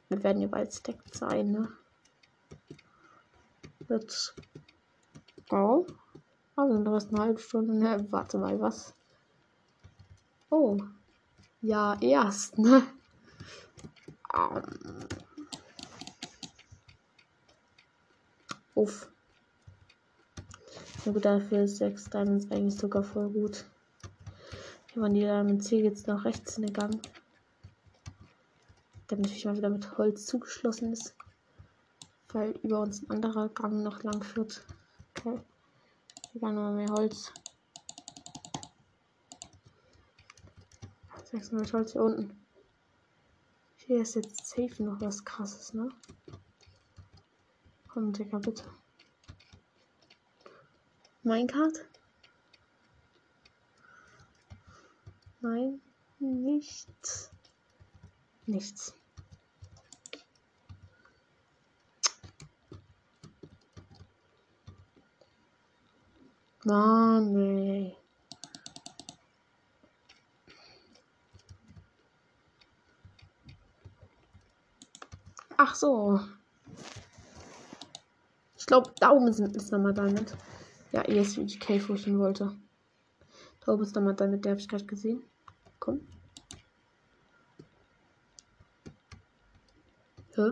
[0.09, 1.69] Wir werden ja bald stacked sein, ne?
[3.87, 4.35] Let's
[5.49, 5.87] go.
[6.55, 7.73] Also, du hast eine halbe Stunde.
[7.73, 8.93] Ne, warte mal, was?
[10.49, 10.77] Oh.
[11.61, 12.83] Ja, erst, ne?
[14.33, 14.61] Um.
[18.77, 19.09] Uff.
[21.03, 23.65] Gut, dafür ist 6 Diamonds eigentlich sogar voll gut.
[24.93, 27.01] Hier waren die Diamond C jetzt nach rechts in den Gang.
[29.07, 31.15] Damit natürlich mal wieder mit Holz zugeschlossen ist.
[32.29, 34.63] Weil über uns ein anderer Gang noch lang führt.
[35.17, 35.41] Okay.
[36.33, 37.33] Hier war mehr Holz.
[41.31, 42.39] 600 Holz hier unten.
[43.77, 45.89] Hier ist jetzt safe noch was krasses, ne?
[47.97, 48.63] Komm, Digga, bitte.
[51.23, 51.83] Minecart?
[55.41, 55.81] Nein,
[56.19, 57.31] nichts.
[58.45, 58.93] Nichts.
[66.65, 67.97] Mann, ey.
[75.57, 76.19] Ach so.
[78.67, 80.35] Ich glaube, da oben sind, ist nochmal Diamond.
[80.91, 82.53] Ja, ESVGK, wo ich hin wollte.
[83.61, 85.23] Da oben ist nochmal Diamond, der habe ich gerade gesehen.
[85.79, 86.05] Komm.
[90.35, 90.51] Hä?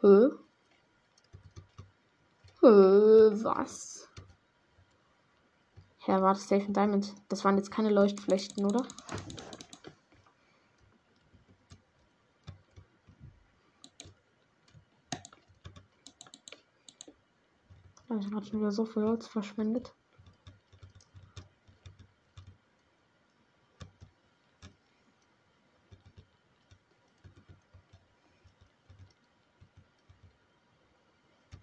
[0.00, 0.30] Hä?
[2.60, 2.66] Hä?
[3.44, 4.08] Was?
[6.08, 7.14] Ja, war das Safe Diamond?
[7.28, 8.84] Das waren jetzt keine Leuchtflechten, oder?
[18.24, 19.92] Ich habe schon wieder so viel Holz verschwendet.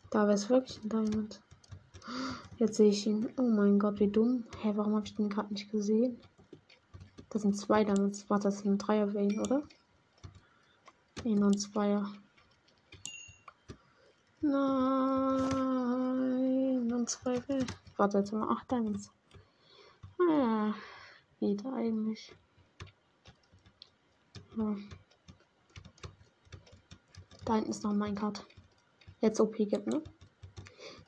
[0.10, 1.42] Da wäre es wirklich ein Diamond.
[2.58, 3.30] Jetzt sehe ich ihn.
[3.38, 4.44] Oh mein Gott, wie dumm.
[4.62, 6.20] Hä, warum habe ich den gerade nicht gesehen?
[7.30, 8.30] Das sind zwei Diamonds.
[8.30, 9.64] Warte, das ist ein Dreier oder?
[11.24, 12.12] Ein und Zweier.
[14.42, 15.79] Nein,
[17.00, 17.66] und zwei Vein.
[17.96, 19.12] Warte, jetzt haben wir acht Diamonds.
[20.20, 20.74] Ah,
[21.40, 22.36] geht eigentlich.
[24.58, 24.76] Ja.
[27.46, 28.46] Da hinten ist noch mein Card.
[29.22, 30.04] Jetzt OP gibt, ne?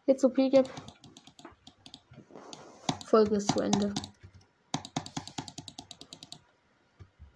[0.05, 0.71] Jetzt OP gibt.
[3.05, 3.93] Folge ist zu Ende.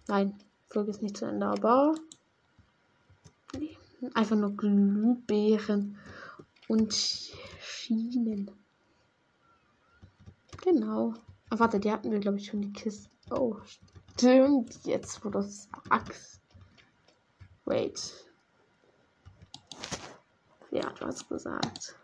[0.08, 0.38] Nein,
[0.70, 1.94] Folge ist nicht zu Ende, aber
[4.14, 5.98] einfach nur Glühbeeren
[6.68, 6.94] und
[7.86, 8.50] Schienen.
[10.62, 11.14] Genau.
[11.50, 13.08] Ah, warte, die hatten wir, glaube ich, schon die Kiste.
[13.30, 13.56] Oh,
[14.12, 14.84] stimmt.
[14.84, 16.40] Jetzt, wo du sagst.
[17.64, 18.26] Wait.
[20.70, 21.94] Wer hat was gesagt?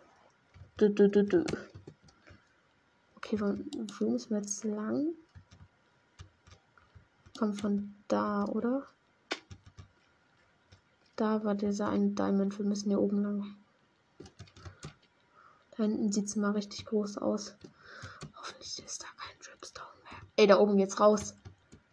[0.76, 1.44] Du, du, du, du.
[3.16, 3.68] Okay, von
[3.98, 5.14] wo müssen wir jetzt lang?
[7.36, 8.86] Kommt von da, oder?
[11.16, 12.56] Da war dieser eine Diamond.
[12.56, 13.56] Wir müssen hier oben lang.
[15.82, 17.56] Hinten sieht es mal richtig groß aus.
[18.36, 20.20] Hoffentlich ist da kein Dripstone mehr.
[20.36, 21.34] Ey, da oben geht's raus.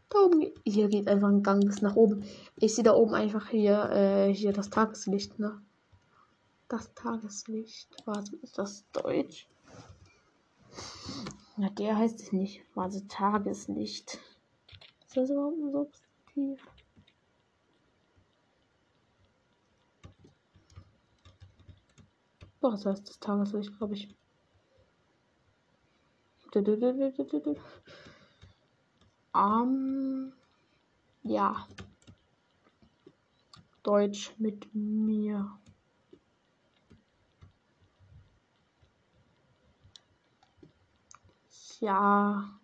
[0.09, 2.23] Da oben, hier geht einfach ein Gang bis nach oben.
[2.55, 5.61] Ich sehe da oben einfach hier, äh, hier das Tageslicht, ne?
[6.67, 7.89] Das Tageslicht.
[8.05, 9.47] Warte, ist das Deutsch?
[11.57, 12.63] Na, der heißt es nicht.
[12.73, 14.19] Warte, Tageslicht.
[15.07, 16.61] Ist das überhaupt ein Substantiv?
[22.61, 24.15] Doch, das heißt das Tageslicht, glaube ich.
[29.33, 30.33] Um,
[31.23, 31.67] ja.
[33.83, 35.59] Deutsch mit mir.
[41.79, 42.59] ja.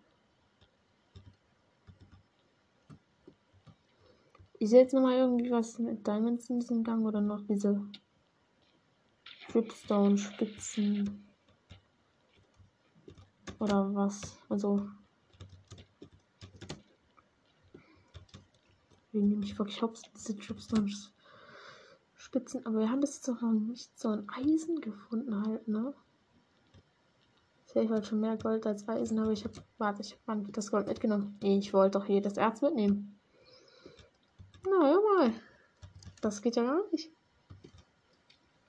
[4.60, 7.80] Sehe jetzt nochmal irgendwie was mit Diamonds in diesem Gang oder noch diese
[9.56, 11.24] Dripstone-Spitzen.
[13.58, 14.36] Oder was?
[14.50, 14.86] Also.
[19.12, 19.80] Wir nehmen ich wirklich
[20.14, 22.66] diese Dripstone-Spitzen.
[22.66, 25.94] Aber wir haben bis jetzt noch nicht so ein Eisen gefunden halt, ne?
[27.68, 29.54] Ich wollte schon mehr Gold als Eisen, aber ich habe.
[29.78, 31.38] Warte, ich habe das Gold mitgenommen.
[31.42, 33.18] Ich wollte doch jedes Erz mitnehmen.
[34.66, 35.32] Na, ja mal.
[36.20, 37.15] Das geht ja gar nicht.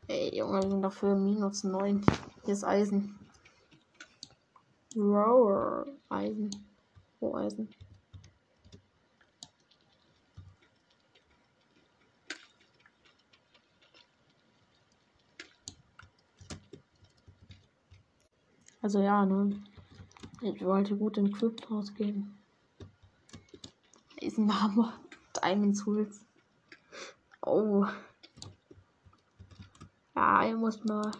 [0.09, 2.01] Ey, Junge, wir sind dafür minus 9.
[2.45, 3.19] Hier ist Eisen.
[4.95, 5.85] Rower.
[6.07, 6.49] Eisen.
[7.19, 7.67] Wo oh, Eisen?
[18.81, 19.61] Also ja, ne?
[20.41, 22.37] Ich wollte gut in Crypt ausgehen.
[24.23, 25.01] Eisenhammer.
[25.43, 26.23] Diamond Tools.
[27.41, 27.85] Oh.
[30.17, 31.11] Ja, ich muss mal.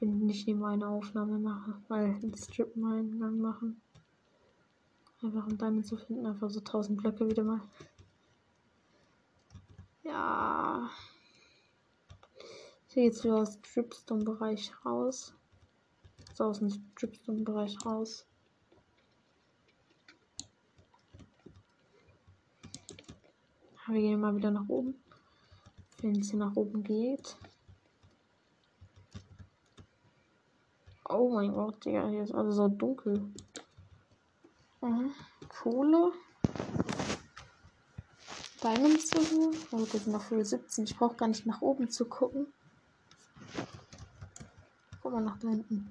[0.00, 3.80] Wenn ich hier meine Aufnahme mache, weil einen Strip mal Eingang machen.
[5.22, 7.60] Einfach um Diamond zu finden, einfach so 1000 Blöcke wieder mal.
[10.02, 10.90] Ja.
[12.88, 15.32] Ich gehe jetzt wieder aus dem Stripstone-Bereich raus.
[16.34, 18.26] So aus dem Stripstone-Bereich raus.
[23.86, 25.03] Wir gehen mal wieder nach oben.
[26.04, 27.34] Wenn es hier nach oben geht.
[31.08, 33.22] Oh mein Gott, Digga, hier ist alles so dunkel.
[34.82, 35.12] Mhm.
[35.48, 36.12] Kohle.
[38.62, 39.50] Diamonds so.
[39.72, 40.84] Oh, wir sind noch für 17.
[40.84, 42.48] Ich brauche gar nicht nach oben zu gucken.
[45.00, 45.90] Guck mal nach da hinten.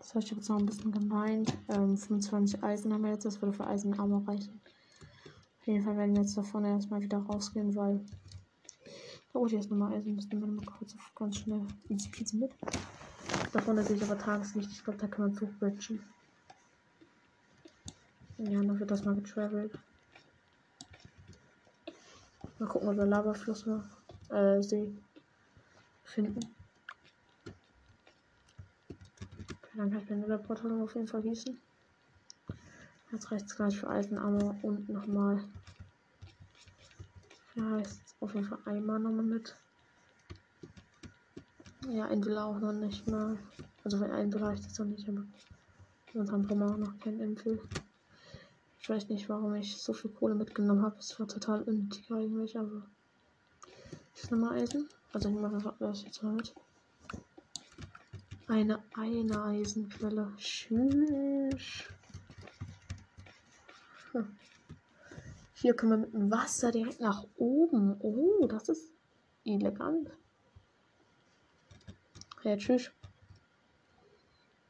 [0.00, 1.56] Das heißt, ich habe jetzt noch ein bisschen gemeint.
[1.68, 3.24] Ähm, 25 Eisen haben wir jetzt.
[3.24, 4.60] Das würde für Eisenarmor reichen.
[5.70, 8.00] Jeden Fall werden wir jetzt davon erstmal wieder rausgehen, weil.
[9.32, 10.16] Oh, hier ist nochmal Eisen.
[10.16, 12.50] Das nehmen wir mal kurz ganz schnell easy peasy mit.
[13.52, 14.72] Davon ich aber Tageslicht.
[14.72, 16.02] Ich glaube, da kann man zugbridgen.
[18.38, 19.78] Ja, dann wird das mal getravelt.
[22.58, 23.84] Mal gucken, ob wir Lavafluss noch
[24.30, 24.92] äh, See
[26.02, 26.40] finden.
[27.44, 27.54] Okay,
[29.76, 31.56] dann halt den Portal auf jeden Fall gießen.
[33.12, 35.44] Jetzt reicht es gleich für Eisenarmor und nochmal.
[37.60, 39.54] Heißt auf jeden Fall einmal nochmal mit.
[41.90, 43.36] Ja, Villa auch noch nicht mal.
[43.84, 45.24] Also für ein reicht es noch nicht, aber
[46.14, 47.60] sonst haben wir auch noch kein Empfehl.
[48.80, 50.96] Ich weiß nicht, warum ich so viel Kohle mitgenommen habe.
[50.98, 52.82] Es war total unnötig eigentlich, aber
[54.14, 54.88] ich nehme mal Eisen.
[55.12, 56.54] Also ich mache das jetzt mal mit.
[58.48, 60.32] Eine eine Eisenquelle.
[60.38, 61.84] Tschüss.
[64.12, 64.36] Hm.
[65.60, 67.96] Hier können wir mit dem Wasser direkt nach oben.
[68.00, 68.90] Oh, das ist
[69.44, 70.10] elegant.
[72.42, 72.90] Ja, tschüss.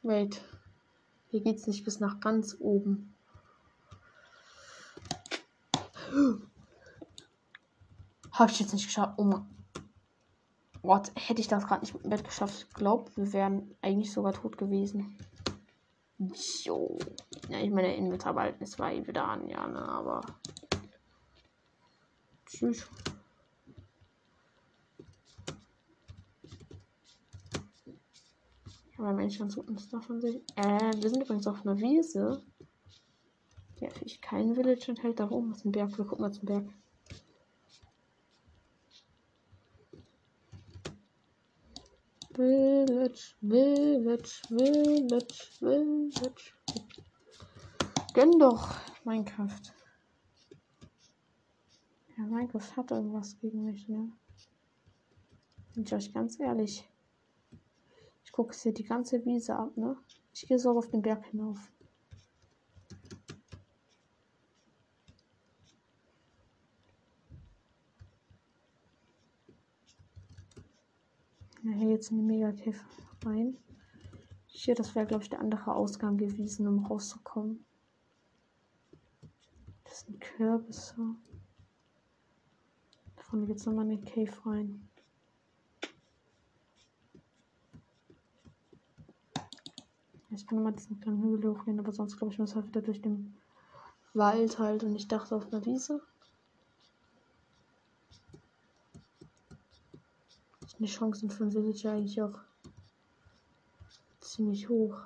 [0.02, 0.42] Wait.
[1.28, 3.14] Hier geht's nicht bis nach ganz oben.
[8.32, 9.14] Habe ich jetzt nicht geschafft.
[9.16, 9.46] Oh mein
[10.82, 12.66] Gott, hätte ich das gerade nicht mit dem Bett geschafft.
[12.68, 15.16] Ich glaube, wir wären eigentlich sogar tot gewesen.
[16.64, 16.98] Jo.
[17.48, 20.22] Ja, ich meine, Inventar bald ist war wieder an, ja, ne, aber.
[22.50, 22.84] Tschüss.
[28.98, 30.42] Aber Menschen zu uns davon sich.
[30.56, 32.42] Äh, wir sind übrigens auf einer Wiese.
[33.78, 35.96] Ja, ich kein Village und hält da oben ist ein Berg.
[35.96, 36.68] Wir gucken mal zum Berg.
[42.34, 46.52] Village, Village, Village, Village.
[48.12, 49.79] Gönn doch, Minecraft.
[52.20, 54.12] Ja, Minecraft hat irgendwas gegen mich, ne?
[55.72, 56.86] Bin ich euch ganz ehrlich.
[58.24, 59.96] Ich gucke hier die ganze Wiese ab, ne?
[60.34, 61.72] Ich gehe so auf den Berg hinauf.
[71.62, 72.80] Ja, hier jetzt in die Mega-Cave
[73.24, 73.56] rein.
[74.46, 77.64] Hier, das wäre, glaube ich, der andere Ausgang gewesen, um rauszukommen.
[79.84, 81.16] Das sind Kürbisse.
[83.32, 84.88] Geht es nochmal in die Cave rein.
[90.30, 93.02] Ich kann nochmal diesen kleinen Hügel hochgehen, aber sonst glaube ich, muss halt wieder durch
[93.02, 93.36] den
[94.14, 96.00] Wald halt und ich dachte auf einer Wiese.
[100.80, 102.38] die Chancen von Village eigentlich auch
[104.20, 104.96] ziemlich hoch.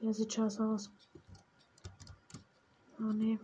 [0.00, 0.90] Ja, sieht scheiße aus.
[2.98, 3.38] Oh ne.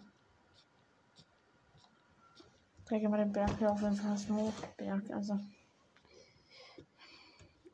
[2.86, 5.40] Träge mal den Berg hier auf jeden Fall Hochberg, also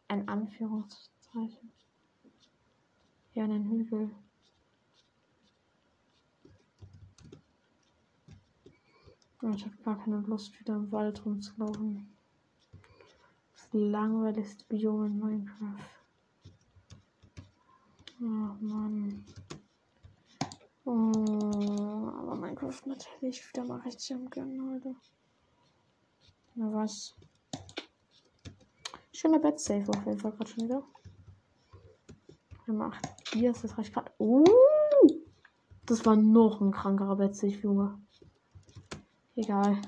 [0.08, 1.72] ein Anführungszeichen.
[3.34, 4.10] Ja, einen Hügel.
[9.54, 12.12] Ich habe gar keine Lust, wieder im Wald rumzulaufen.
[13.52, 15.90] Das langweiligste Biom in Minecraft.
[18.22, 19.24] Ach Mann.
[20.92, 24.96] Oh, aber Minecraft natürlich wieder mal richtig am Gönnen heute.
[26.56, 27.14] Na was?
[29.12, 30.82] Schöner Bett safe auf jeden Fall gerade schon wieder.
[32.64, 32.98] Wir machen
[33.32, 34.10] hier ist das reicht gerade.
[34.18, 34.42] Uh,
[35.86, 37.96] das war noch ein krankerer Bett safe, Junge.
[39.36, 39.80] Egal.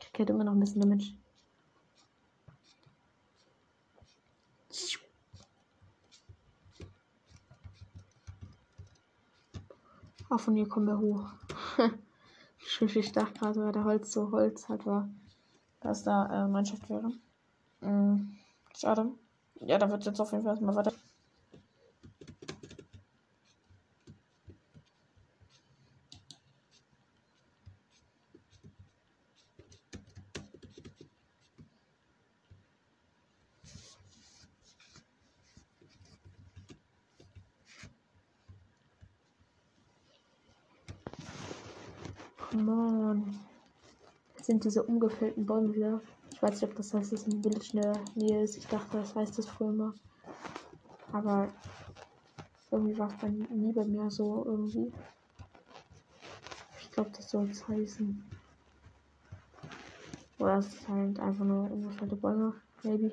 [0.00, 1.14] Ich kriege immer noch ein bisschen Damage.
[10.30, 11.26] Auch von hier kommen wir hoch.
[12.58, 15.08] Schön viel stark gerade, weil der Holz so Holz halt war.
[15.80, 17.12] Dass da äh, Mannschaft wäre.
[17.80, 18.36] Mhm.
[18.76, 19.10] Schade.
[19.60, 20.92] Ja, da wird jetzt auf jeden Fall erstmal weiter.
[42.54, 43.38] On.
[44.36, 46.00] Jetzt sind diese umgefällten Bäume wieder
[46.32, 48.56] Ich weiß nicht, ob das heißt, dass ein Village in der Nähe ist.
[48.56, 49.94] Ich dachte, das heißt das früher immer.
[51.12, 51.48] Aber
[52.70, 54.92] irgendwie war es bei nie bei mir so irgendwie.
[56.80, 58.24] Ich glaube, das soll es heißen.
[60.38, 62.54] Oder es ist halt einfach nur irgendwelche Bäume.
[62.82, 63.12] Maybe.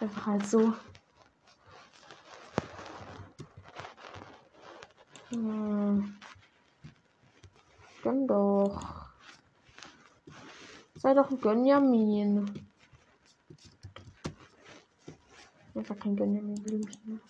[0.00, 0.72] Einfach halt so.
[5.30, 6.17] Hm.
[8.08, 9.10] Gönn doch.
[10.94, 12.66] Sei doch ein Gönjamin.
[15.74, 17.20] Einfach kein Gönjamin-Blümchen.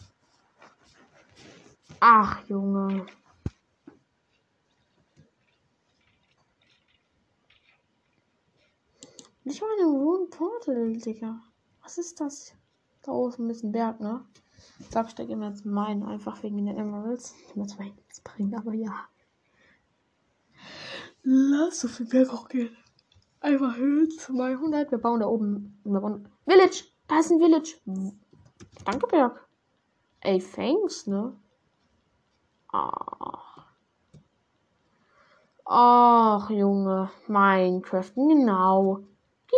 [1.99, 3.07] Ach, Junge.
[9.43, 11.41] Ich war in einem Rune Portal, Digga.
[11.83, 12.55] Was ist das?
[13.03, 14.25] Da oben ist ein Berg, ne?
[14.91, 17.35] Sag gehen wir jetzt meinen, einfach wegen den Emeralds.
[17.57, 19.09] Nichts bringen, aber ja.
[21.31, 22.75] Lass auf den Berg auch gehen.
[23.41, 24.91] Einfach Höhe 200.
[24.91, 25.79] Wir bauen da oben.
[25.85, 26.85] Wir bauen Village!
[27.07, 27.75] Da ist ein Village!
[28.87, 29.47] Danke, Berg.
[30.21, 31.37] Ey, thanks, ne?
[32.73, 33.67] Ach.
[35.67, 37.11] Ach, Junge.
[37.27, 39.01] Minecraft, genau.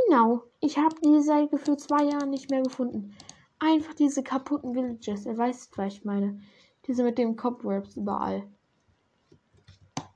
[0.08, 0.42] Genau.
[0.58, 3.14] Ich habe diese Seite für zwei Jahre nicht mehr gefunden.
[3.60, 5.24] Einfach diese kaputten Villages.
[5.24, 6.40] Er weiß, was ich meine.
[6.88, 8.42] Diese mit den Cobwebs überall.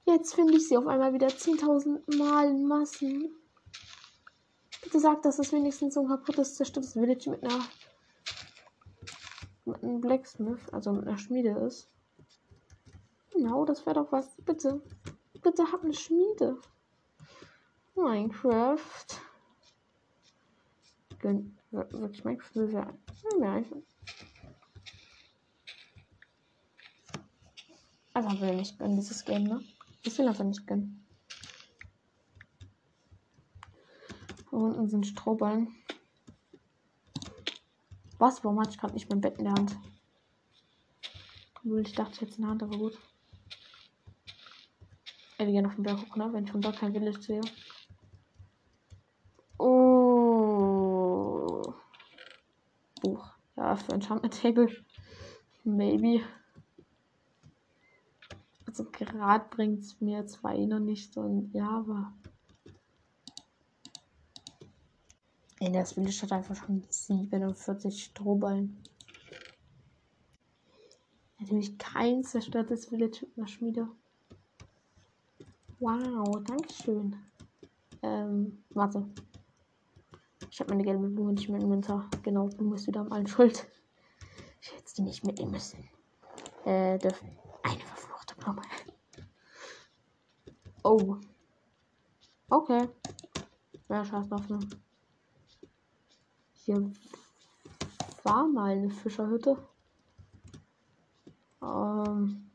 [0.07, 3.35] Jetzt finde ich sie auf einmal wieder 10.000 Mal in Massen.
[4.83, 7.65] Bitte sag, dass es wenigstens so ein kaputtes, zerstörtes Village mit einer
[9.65, 11.89] mit einem Blacksmith, also mit einer Schmiede ist.
[13.33, 14.37] Genau, das wäre doch was.
[14.45, 14.83] Bitte.
[15.43, 16.59] Bitte hab eine Schmiede.
[17.95, 19.07] Minecraft.
[21.19, 21.59] Gönn.
[21.71, 22.93] Wirklich Minecraft ja.
[23.41, 23.67] Ja, ich.
[28.13, 29.61] Also will nicht gönnen, dieses Game, ne?
[30.05, 31.05] Ich will einfach nicht gönnen.
[34.51, 35.75] Hier unten sind Strohballen.
[38.19, 38.45] Was?
[38.45, 39.77] Warum hatte ich gerade nicht mein Bett in der Hand?
[41.57, 42.99] Obwohl ich dachte, ich hätte es in der Hand, aber gut.
[45.39, 46.33] Ey, wir gehen auf den Berg hoch, ne?
[46.33, 47.41] Wenn ich von dort kein Village sehe.
[49.59, 50.55] Oh.
[53.03, 53.33] Buch.
[53.57, 54.69] Ja, für Enchantment Table.
[55.65, 56.23] Maybe.
[58.77, 62.13] Also gerade bringt es mir zwar eh noch nicht ein Ja, aber.
[65.61, 68.83] In der Village hat einfach schon 47 Strohballen.
[71.39, 73.89] Natürlich kein zerstörtes Village mit einer Schmiede.
[75.79, 77.15] Wow, danke schön.
[78.03, 79.09] Ähm, warte.
[80.51, 82.11] Ich habe meine gelbe Blume nicht mehr im Inventar.
[82.25, 83.69] Genau, du musst wieder am allen schuld.
[84.61, 85.79] Ich hätte sie nicht mitnehmen müssen.
[86.65, 87.44] Äh, dürfen.
[88.45, 88.63] Blume.
[90.83, 91.17] Oh.
[92.51, 92.89] Okay.
[93.89, 94.59] Ja, scheiß drauf, ne?
[96.65, 96.93] Hier
[98.23, 99.57] war mal eine Fischerhütte.
[101.63, 102.51] Ähm.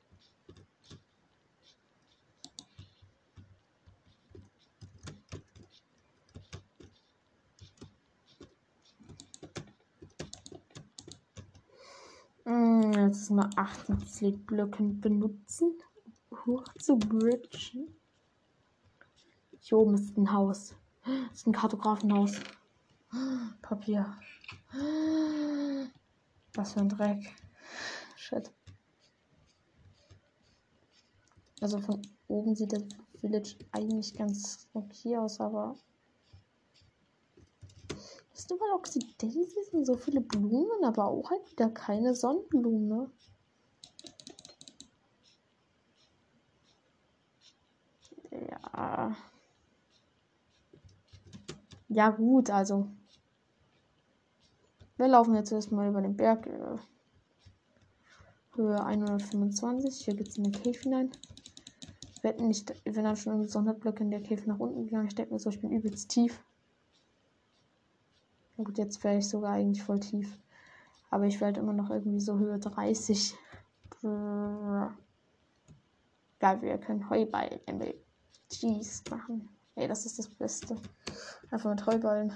[12.80, 15.74] Mm, jetzt mal 28 Blöcken benutzen,
[16.46, 17.94] hoch zu bridgen.
[19.60, 20.76] Hier oben ist ein Haus.
[21.04, 22.40] Das ist ein Kartografenhaus.
[23.62, 24.16] Papier.
[26.54, 27.36] Was für ein Dreck.
[28.16, 28.50] Shit.
[31.60, 32.84] Also von oben sieht das
[33.20, 35.76] Village eigentlich ganz okay aus, aber
[38.40, 43.12] ist überall Oxidasies und so viele Blumen, aber auch halt wieder keine Sonnenblume.
[48.32, 49.16] Ja.
[51.90, 52.88] Ja, gut, also.
[54.98, 56.48] Wir laufen jetzt erstmal über den Berg.
[56.48, 56.78] Äh,
[58.56, 60.06] Höhe 125.
[60.06, 61.12] Hier geht es in den Cave hinein.
[62.22, 65.08] Wir hätten nicht, wenn dann schon irgendwie 100 Blöcke in der Cave nach unten gegangen.
[65.08, 66.44] Ich denke mir so, ich bin übelst tief.
[68.64, 70.38] Gut, jetzt wäre ich sogar eigentlich voll tief.
[71.10, 73.34] Aber ich werde immer noch irgendwie so Höhe 30.
[74.02, 74.92] Geil,
[76.62, 77.62] wir können Heuballen
[78.50, 79.48] Cheese machen.
[79.76, 80.76] Ey, das ist das Beste.
[81.52, 82.34] Einfach mit Heuballen.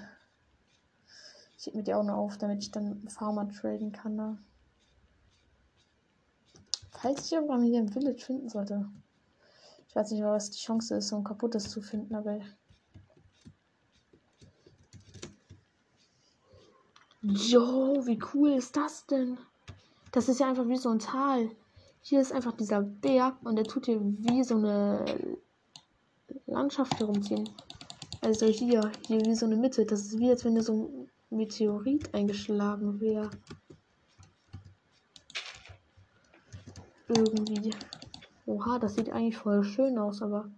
[1.57, 4.15] Ich heb mir die noch auf, damit ich dann Farmer traden kann.
[4.15, 4.37] Ne?
[6.91, 8.89] Falls ich irgendwann hier im Village finden sollte.
[9.89, 12.39] Ich weiß nicht, was die Chance ist, so ein kaputtes zu finden, aber
[17.25, 19.37] Jo, wie cool ist das denn?
[20.11, 21.49] Das ist ja einfach wie so ein Tal.
[22.01, 25.05] Hier ist einfach dieser Berg und der tut hier wie so eine
[26.47, 27.47] Landschaft herumziehen.
[28.19, 29.85] Also hier, hier wie so eine Mitte.
[29.85, 33.29] Das ist wie als wenn da so ein Meteorit eingeschlagen wäre.
[37.07, 37.73] Irgendwie.
[38.45, 40.51] Oha, das sieht eigentlich voll schön aus, aber.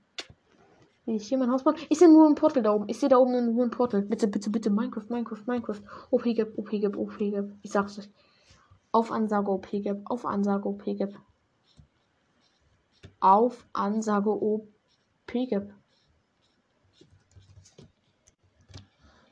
[1.06, 1.76] Will ich hier mein Haus bauen?
[1.90, 2.90] Ich sehe nur ein Portal da oben.
[2.90, 4.02] Ich sehe da oben nur ein Portal.
[4.02, 4.72] Bitte, bitte, bitte.
[4.72, 5.82] Minecraft, Minecraft, Minecraft.
[6.10, 7.54] OP gib, OP gib, OP gib.
[7.62, 8.10] Ich sag's euch.
[8.92, 10.02] Auf Ansage OP gib.
[10.06, 11.20] Auf Ansage OP gib.
[13.20, 14.68] Auf Ansage OP
[15.32, 15.74] gib.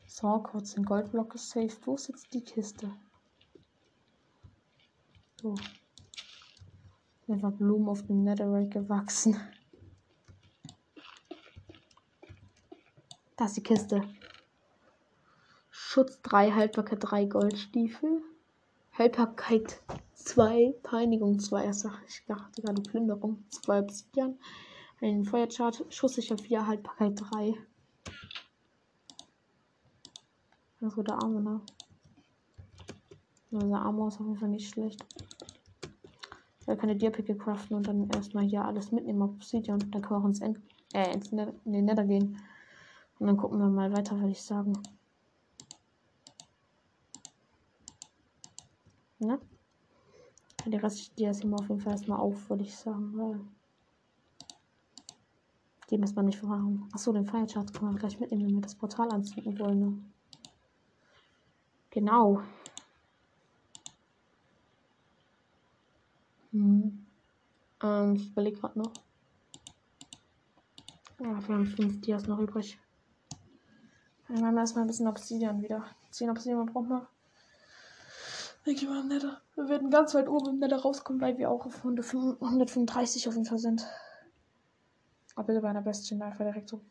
[0.06, 1.88] So, kurz den Goldblock gesaved.
[1.88, 2.92] Wo ist jetzt die Kiste?
[5.42, 5.56] So.
[7.28, 9.38] Einfach Blumen auf dem Netherite gewachsen.
[13.36, 14.02] Das ist die Kiste.
[15.72, 18.22] Schutz 3, Haltbarkeit 3, Goldstiefel.
[18.98, 19.82] Haltbarkeit
[20.14, 21.70] 2, Peinigung 2.
[22.08, 23.44] Ich dachte gerade Plünderung.
[23.50, 24.38] 2 Obsidian.
[25.02, 25.84] Ein Feuerchart.
[25.90, 27.56] Schusssicher 4, Haltbarkeit 3.
[30.80, 31.62] Das wird der Arme, ne?
[33.52, 35.04] Also der Armor ist auf jeden Fall nicht schlecht.
[36.66, 39.80] Da kann ich Diapicke craften und dann erstmal hier alles mitnehmen Obsidian.
[39.80, 40.60] Dann können wir auch ins, End
[40.94, 42.38] äh, ins Nether gehen.
[43.20, 44.74] Und dann gucken wir mal weiter, würde ich sagen.
[49.20, 49.40] Ne?
[50.66, 53.40] Die Rest die erst immer auf jeden Fall erstmal auf, würde ich sagen, weil.
[55.90, 56.88] Die müssen wir nicht verraten.
[56.92, 59.80] Achso, den Feiertag können wir gleich mitnehmen, wenn wir das Portal anzünden wollen.
[59.80, 60.00] Ne?
[61.92, 62.42] Genau.
[66.52, 67.06] Hm.
[67.84, 68.94] Ähm, ich überlege gerade noch.
[71.20, 72.80] Ja, wir haben fünf Dias noch übrig.
[74.28, 75.86] Dann machen wir erstmal ein bisschen Obsidian wieder.
[76.12, 77.08] 10 Obsidian brauchen wir.
[78.66, 79.42] Denke ich mal, netter.
[79.56, 83.46] Wir werden ganz weit oben im Nether rauskommen, weil wir auch auf 135 auf jeden
[83.46, 83.86] Fall sind.
[85.36, 86.82] Aber bitte bei einer Bestien einfach direkt so.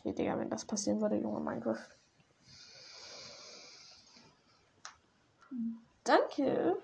[0.00, 1.86] Okay, Digga, wenn das passieren würde, Junge Minecraft.
[6.02, 6.76] Danke.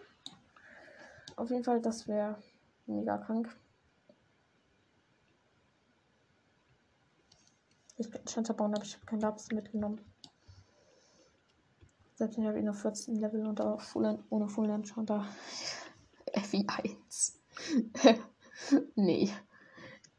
[1.36, 2.40] Auf jeden Fall, das wäre
[2.86, 3.48] mega krank.
[8.06, 10.00] Enchanter bauen, aber ich habe kein Lapis mitgenommen.
[12.14, 15.26] Selbst habe ich nur 14 Level und auch Full, ohne Full Enchanter.
[16.50, 17.40] Wie 1.
[18.94, 19.30] nee.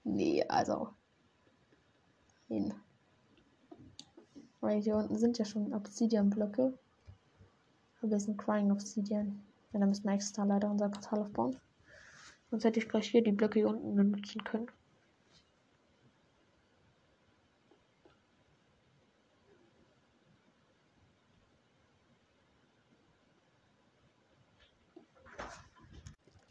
[0.04, 0.90] Nee, also.
[2.50, 2.74] Nein.
[4.60, 6.78] Weil hier unten sind ja schon Obsidian-Blöcke.
[8.00, 9.44] Aber wir sind Crying Obsidian.
[9.72, 11.58] Ja, dann müssen wir extra leider unser Portal aufbauen.
[12.50, 14.68] Sonst hätte ich gleich hier die Blöcke hier unten benutzen können.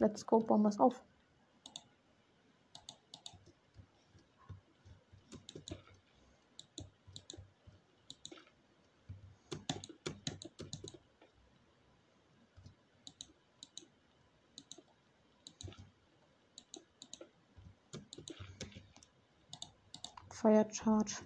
[0.02, 1.00] Let's go, es auf.
[20.30, 21.22] Fire Charge.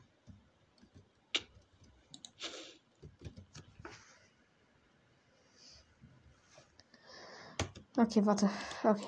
[7.96, 8.50] Okay, warte.
[8.84, 9.06] Okay.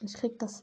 [0.00, 0.62] Ich krieg das.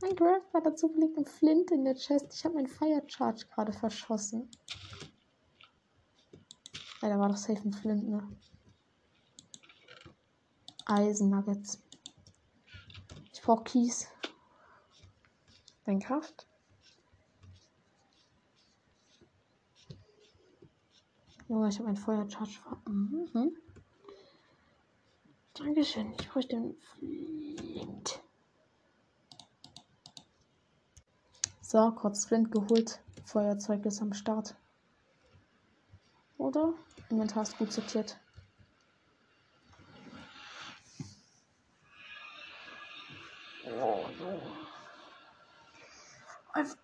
[0.00, 2.34] Mein Graf war dazu liegt ein Flint in der Chest.
[2.34, 4.48] Ich habe meinen Fire Charge gerade verschossen.
[7.00, 8.36] Ja, da war doch safe ein Flint, ne?
[10.86, 11.82] Eisen Nuggets.
[13.32, 14.08] Ich brauche Kies.
[15.84, 16.46] Dein Kraft.
[21.52, 22.60] Junge, ich habe ein Feuercharge.
[22.88, 23.54] Mhm.
[25.52, 26.14] Dankeschön.
[26.18, 28.22] Ich bräuchte den Flint.
[31.60, 33.00] So, kurz Flint geholt.
[33.26, 34.54] Feuerzeug ist am Start.
[36.38, 36.72] Oder?
[37.10, 38.18] Inventar ist gut sortiert.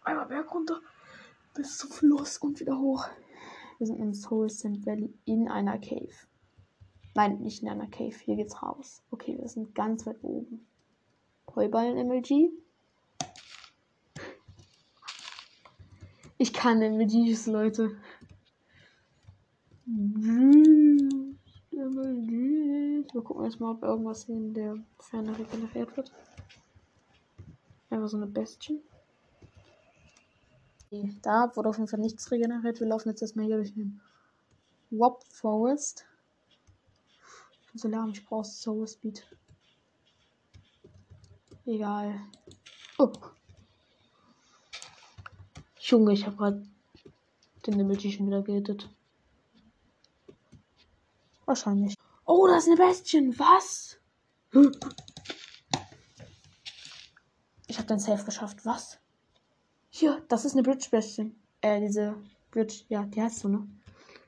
[0.05, 0.79] Einmal Berg runter
[1.55, 3.09] bis zum Fluss und wieder hoch.
[3.79, 6.13] Wir sind im Soul Sand Valley in einer Cave.
[7.15, 8.15] Nein, nicht in einer Cave.
[8.25, 9.03] Hier geht's raus.
[9.11, 10.67] Okay, wir sind ganz weit oben.
[11.55, 12.51] Heuballen MLG.
[16.39, 17.97] Ich kann MLGs, Leute.
[19.87, 21.15] MLGs.
[23.13, 26.13] Wir gucken erstmal, ob irgendwas in der Ferne regeneriert wird.
[27.91, 28.81] Einfach so eine Bestien.
[31.23, 32.81] Da wurde auf jeden Fall nichts regeneriert.
[32.81, 34.01] Wir laufen jetzt erstmal hier durch den
[34.91, 36.07] Wop Forest.
[37.85, 39.25] Alarm, ich brauche Soul Speed.
[41.67, 42.21] Egal.
[42.99, 43.13] Oh.
[45.79, 46.67] Junge, ich habe gerade
[47.67, 48.89] den Magician wieder gehittet.
[51.45, 51.95] Wahrscheinlich.
[52.25, 53.39] Oh, das ist eine Bestien.
[53.39, 53.99] Was?
[57.67, 58.65] Ich habe den Safe geschafft.
[58.65, 58.99] Was?
[59.99, 61.35] Hier, das ist eine Bridge-Bestien.
[61.61, 62.15] Äh, diese
[62.53, 62.85] Bridge.
[62.89, 63.67] Ja, die heißt so, ne?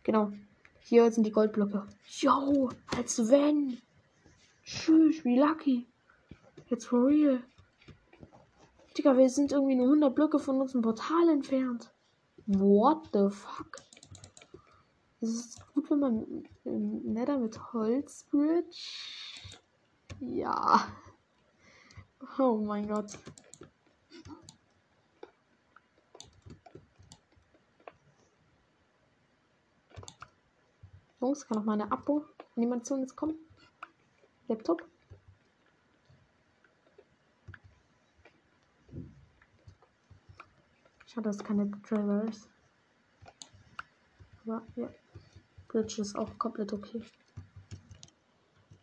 [0.02, 0.32] Genau.
[0.80, 1.86] Hier sind die Goldblöcke.
[2.18, 3.78] Yo, als wenn.
[4.64, 5.86] Tschüss, wie lucky.
[6.70, 7.40] Jetzt for real.
[8.98, 11.92] Digga, wir sind irgendwie nur 100 Blöcke von unserem Portal entfernt.
[12.46, 13.76] What the fuck?
[15.20, 18.76] Es ist gut, wenn man im Nether mit Holzbridge.
[20.18, 20.88] Ja.
[22.40, 23.16] Oh mein Gott.
[31.20, 33.34] Jungs, kann noch mal eine Abo-Animation jetzt kommen?
[34.48, 34.82] Laptop?
[41.06, 42.48] Schade, dass keine Trailers.
[44.44, 44.88] Aber ja.
[45.68, 47.02] Bridge ist auch komplett okay.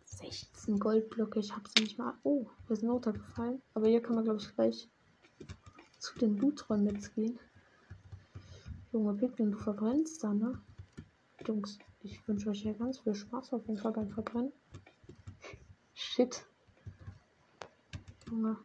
[0.06, 2.14] 16 Goldblöcke, ich habe sie nicht mal.
[2.24, 3.62] Oh, hier ist ein Noter gefallen.
[3.74, 4.90] Aber hier kann man, glaube ich, gleich
[6.00, 7.40] zu den Looträumen mitgehen.
[8.92, 10.62] Junge Piglin, du verbrennst da, ne?
[11.46, 11.78] Jungs,
[12.12, 14.54] ich wünsche euch ja ganz viel Spaß auf jeden Fall beim Verbrennen.
[15.94, 16.46] Shit.
[18.30, 18.58] Junge.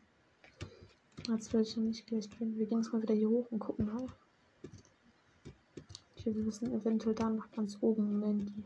[1.28, 2.56] Jetzt will ich ja nicht gleich drin.
[2.56, 4.06] Wir gehen jetzt mal wieder hier hoch und gucken mal.
[6.16, 8.64] Okay, wir müssen eventuell da nach ganz oben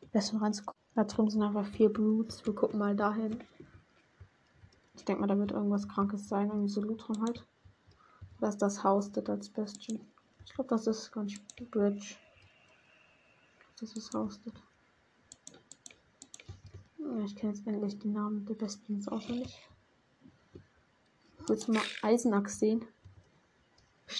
[0.00, 0.80] die Besten reinzukommen.
[0.94, 2.44] Da drüben sind einfach vier Brutes.
[2.46, 3.42] Wir gucken mal dahin.
[4.94, 6.48] Ich denke mal, da wird irgendwas Krankes sein.
[6.48, 7.44] Irgendwie so Lutron halt.
[8.40, 10.00] Da ist das Haus, das als Bastion.
[10.44, 12.16] Ich glaube, das ist nicht Bridge.
[13.82, 14.54] Das ist Haus, das.
[16.98, 19.68] Ja, ich kenne jetzt endlich die Namen der Bastions auswendig.
[21.48, 22.86] Willst du mal Eisenachs sehen?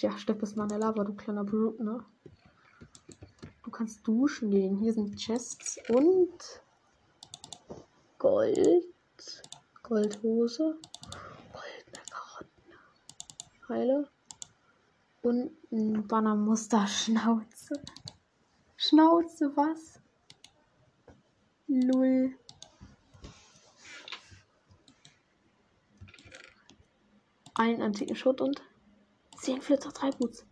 [0.01, 2.05] Ja, Stepp ist mal in der Lava, du kleiner Brute, ne?
[3.63, 4.79] Du kannst duschen gehen.
[4.79, 6.61] Hier sind Chests und
[8.19, 8.85] Gold.
[9.85, 10.77] Goldhose.
[11.53, 12.75] Goldene Karotten.
[13.69, 14.09] Heile.
[15.23, 17.81] Und ein Bannermuster Schnauze.
[18.85, 20.01] Schnauze, was?
[21.69, 22.37] Null.
[27.55, 28.61] Ein antiken Schutt und
[29.37, 30.45] 10 Flitzer, 3 Boots.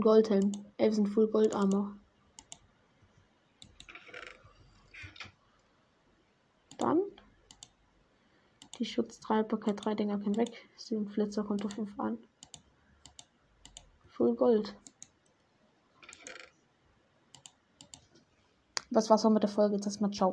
[0.00, 0.50] Goldhelm.
[0.78, 1.96] 11 sind Full Gold Armor.
[6.76, 7.02] Dann
[8.80, 10.68] die Schutz 3, Haltbarkeit 3 Dinger können weg.
[10.76, 12.18] 7 Flitzer kommt auf 5 an.
[14.08, 14.76] Full Gold.
[18.92, 19.78] Das war's auch mit der Folge.
[19.78, 20.20] Das mal ciao.